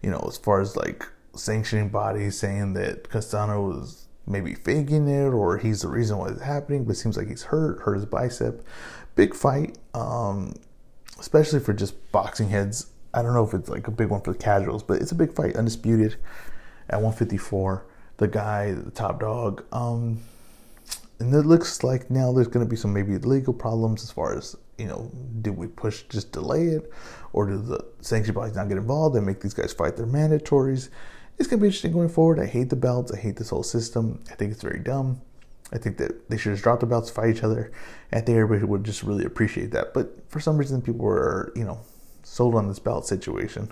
you 0.01 0.09
know, 0.09 0.23
as 0.27 0.37
far 0.37 0.61
as 0.61 0.75
like 0.75 1.05
sanctioning 1.35 1.89
bodies 1.89 2.37
saying 2.37 2.73
that 2.73 3.09
Castano 3.09 3.67
was 3.67 4.04
maybe 4.27 4.53
faking 4.53 5.07
it 5.07 5.29
or 5.29 5.57
he's 5.57 5.81
the 5.81 5.87
reason 5.87 6.17
why 6.17 6.29
it's 6.29 6.41
happening, 6.41 6.85
but 6.85 6.91
it 6.93 6.95
seems 6.95 7.17
like 7.17 7.27
he's 7.27 7.43
hurt, 7.43 7.81
hurt 7.81 7.95
his 7.95 8.05
bicep. 8.05 8.65
Big 9.15 9.33
fight, 9.33 9.77
um, 9.93 10.53
especially 11.19 11.59
for 11.59 11.73
just 11.73 12.11
boxing 12.11 12.49
heads. 12.49 12.87
I 13.13 13.21
don't 13.21 13.33
know 13.33 13.45
if 13.45 13.53
it's 13.53 13.69
like 13.69 13.87
a 13.87 13.91
big 13.91 14.09
one 14.09 14.21
for 14.21 14.33
the 14.33 14.39
casuals, 14.39 14.83
but 14.83 15.01
it's 15.01 15.11
a 15.11 15.15
big 15.15 15.33
fight, 15.33 15.55
undisputed 15.55 16.17
at 16.89 16.95
154. 16.95 17.85
The 18.17 18.27
guy, 18.27 18.71
the 18.73 18.91
top 18.91 19.19
dog. 19.19 19.63
Um, 19.71 20.19
and 21.19 21.33
it 21.33 21.45
looks 21.45 21.83
like 21.83 22.09
now 22.09 22.33
there's 22.33 22.47
going 22.47 22.65
to 22.65 22.69
be 22.69 22.75
some 22.75 22.93
maybe 22.93 23.17
legal 23.17 23.53
problems 23.53 24.03
as 24.03 24.11
far 24.11 24.37
as 24.37 24.55
you 24.77 24.87
know, 24.87 25.11
do 25.41 25.53
we 25.53 25.67
push 25.67 26.03
just 26.03 26.31
delay 26.31 26.67
it, 26.67 26.91
or 27.33 27.47
do 27.47 27.57
the 27.57 27.83
sanction 28.01 28.33
bodies 28.33 28.55
not 28.55 28.67
get 28.67 28.77
involved 28.77 29.15
and 29.15 29.25
make 29.25 29.39
these 29.41 29.53
guys 29.53 29.73
fight 29.73 29.95
their 29.95 30.05
mandatories? 30.05 30.89
It's 31.37 31.47
going 31.47 31.59
to 31.59 31.61
be 31.63 31.67
interesting 31.67 31.91
going 31.91 32.09
forward. 32.09 32.39
I 32.39 32.45
hate 32.45 32.69
the 32.69 32.75
belts. 32.75 33.11
I 33.11 33.17
hate 33.17 33.35
this 33.35 33.49
whole 33.49 33.63
system. 33.63 34.23
I 34.31 34.35
think 34.35 34.51
it's 34.51 34.61
very 34.61 34.79
dumb. 34.79 35.21
I 35.73 35.77
think 35.77 35.97
that 35.97 36.29
they 36.29 36.37
should 36.37 36.53
just 36.53 36.63
drop 36.63 36.79
the 36.79 36.85
belts, 36.85 37.09
fight 37.09 37.35
each 37.35 37.43
other. 37.43 37.71
I 38.13 38.21
think 38.21 38.37
everybody 38.37 38.63
would 38.63 38.83
just 38.83 39.03
really 39.03 39.25
appreciate 39.25 39.71
that. 39.71 39.93
But 39.93 40.29
for 40.29 40.39
some 40.39 40.57
reason, 40.57 40.81
people 40.81 41.05
were, 41.05 41.51
you 41.55 41.65
know, 41.65 41.79
sold 42.23 42.55
on 42.55 42.67
this 42.67 42.79
belt 42.79 43.05
situation. 43.05 43.71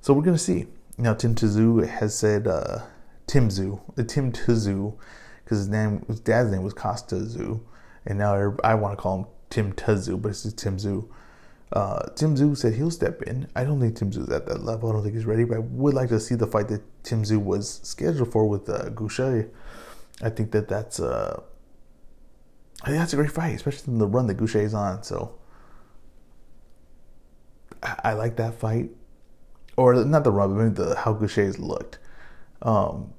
So 0.00 0.12
we're 0.12 0.22
going 0.22 0.36
to 0.36 0.42
see. 0.42 0.66
Now, 0.98 1.14
Tim 1.14 1.34
Tszyu 1.34 1.86
has 1.88 2.14
said, 2.14 2.46
uh, 2.46 2.80
Tim 3.26 3.50
Zoo, 3.50 3.80
the 3.94 4.04
Tim 4.04 4.32
Tszyu, 4.32 4.98
because 5.44 5.58
his 5.58 5.68
name, 5.68 6.04
his 6.08 6.20
dad's 6.20 6.50
name 6.50 6.62
was 6.62 6.74
Kostya 6.74 7.18
Tszyu. 7.18 7.60
And 8.04 8.18
now 8.18 8.56
I 8.62 8.74
want 8.74 8.98
to 8.98 9.00
call 9.00 9.18
him 9.18 9.26
Tim 9.48 9.72
Tszyu, 9.72 10.20
but 10.20 10.30
it's 10.30 10.42
just 10.42 10.58
Tim 10.58 10.76
Tszyu. 10.76 11.08
Uh, 11.72 12.06
Tim 12.14 12.36
Tszyu 12.36 12.54
said 12.54 12.74
he'll 12.74 12.90
step 12.90 13.22
in. 13.22 13.48
I 13.56 13.64
don't 13.64 13.80
think 13.80 13.96
Tim 13.96 14.10
Tszyu's 14.10 14.28
at 14.28 14.46
that 14.46 14.62
level. 14.62 14.90
I 14.90 14.92
don't 14.92 15.02
think 15.02 15.14
he's 15.14 15.24
ready, 15.24 15.44
but 15.44 15.56
I 15.56 15.60
would 15.60 15.94
like 15.94 16.10
to 16.10 16.20
see 16.20 16.34
the 16.34 16.46
fight 16.46 16.68
that 16.68 16.82
Tim 17.02 17.22
Tszyu 17.22 17.38
was 17.38 17.80
scheduled 17.82 18.30
for 18.30 18.46
with 18.46 18.68
uh, 18.68 18.90
Gausha. 18.90 19.48
I 20.20 20.28
think 20.28 20.50
that 20.52 20.68
that's 20.68 21.00
uh, 21.00 21.40
I 22.82 22.86
think 22.86 22.98
that's 22.98 23.14
a 23.14 23.16
great 23.16 23.30
fight, 23.30 23.54
especially 23.54 23.92
in 23.92 23.98
the 23.98 24.06
run 24.06 24.26
that 24.26 24.36
Gausha 24.36 24.62
is 24.62 24.74
on. 24.74 25.02
So 25.02 25.34
I, 27.82 27.96
I, 28.04 28.12
like 28.12 28.36
that 28.36 28.54
fight, 28.54 28.90
or 29.76 29.94
not 30.04 30.24
the 30.24 30.30
run, 30.30 30.50
but 30.50 30.62
maybe 30.62 30.74
the 30.74 30.96
how 30.96 31.14
has 31.14 31.58
looked. 31.58 31.98
Um, 32.60 33.14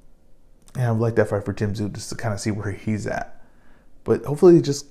and 0.76 0.86
I 0.86 0.92
would 0.92 1.02
like 1.02 1.16
that 1.16 1.30
fight 1.30 1.44
for 1.44 1.54
Tim 1.54 1.74
Tszyu 1.74 1.92
just 1.92 2.10
to 2.10 2.16
kind 2.16 2.36
of 2.36 2.40
see 2.40 2.52
where 2.52 2.72
he's 2.72 3.08
at. 3.08 3.42
But 4.04 4.26
hopefully, 4.26 4.62
just 4.62 4.86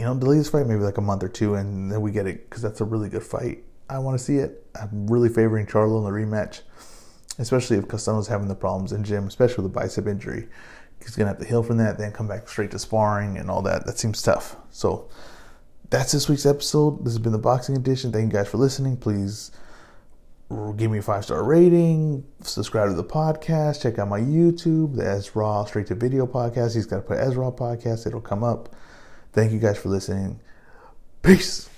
you 0.00 0.06
know, 0.06 0.14
delay 0.14 0.38
this 0.38 0.48
fight 0.48 0.66
maybe 0.66 0.80
like 0.80 0.96
a 0.96 1.02
month 1.02 1.22
or 1.22 1.28
two, 1.28 1.56
and 1.56 1.92
then 1.92 2.00
we 2.00 2.10
get 2.10 2.26
it 2.26 2.48
because 2.48 2.62
that's 2.62 2.80
a 2.80 2.84
really 2.86 3.10
good 3.10 3.22
fight. 3.22 3.62
I 3.90 3.98
want 3.98 4.18
to 4.18 4.24
see 4.24 4.36
it. 4.36 4.66
I'm 4.80 5.06
really 5.06 5.28
favoring 5.28 5.66
Charlo 5.66 5.98
in 5.98 6.04
the 6.04 6.10
rematch, 6.10 6.62
especially 7.38 7.76
if 7.76 7.86
Castano's 7.86 8.26
having 8.26 8.48
the 8.48 8.54
problems 8.54 8.92
in 8.92 9.04
gym, 9.04 9.26
especially 9.26 9.62
with 9.62 9.74
the 9.74 9.78
bicep 9.78 10.06
injury. 10.06 10.48
He's 11.00 11.16
gonna 11.16 11.28
have 11.28 11.38
to 11.40 11.44
heal 11.44 11.62
from 11.62 11.76
that, 11.76 11.98
then 11.98 12.12
come 12.12 12.26
back 12.26 12.48
straight 12.48 12.70
to 12.70 12.78
sparring 12.78 13.36
and 13.36 13.50
all 13.50 13.60
that. 13.60 13.84
That 13.84 13.98
seems 13.98 14.22
tough. 14.22 14.56
So 14.70 15.10
that's 15.90 16.12
this 16.12 16.30
week's 16.30 16.46
episode. 16.46 17.04
This 17.04 17.12
has 17.12 17.18
been 17.18 17.32
the 17.32 17.38
boxing 17.38 17.76
edition. 17.76 18.10
Thank 18.10 18.32
you 18.32 18.38
guys 18.38 18.48
for 18.48 18.56
listening. 18.56 18.96
Please 18.96 19.50
give 20.78 20.90
me 20.90 20.96
a 20.96 21.02
five 21.02 21.26
star 21.26 21.44
rating, 21.44 22.24
subscribe 22.40 22.88
to 22.88 22.94
the 22.94 23.04
podcast, 23.04 23.82
check 23.82 23.98
out 23.98 24.08
my 24.08 24.20
YouTube, 24.20 24.96
the 24.96 25.06
Ezra 25.06 25.64
Straight 25.66 25.88
to 25.88 25.94
Video 25.94 26.26
podcast. 26.26 26.74
He's 26.74 26.86
got 26.86 26.96
to 26.96 27.02
put 27.02 27.18
Ezra 27.18 27.52
podcast, 27.52 28.06
it'll 28.06 28.22
come 28.22 28.42
up. 28.42 28.74
Thank 29.32 29.52
you 29.52 29.58
guys 29.58 29.78
for 29.78 29.88
listening. 29.88 30.40
Peace. 31.22 31.68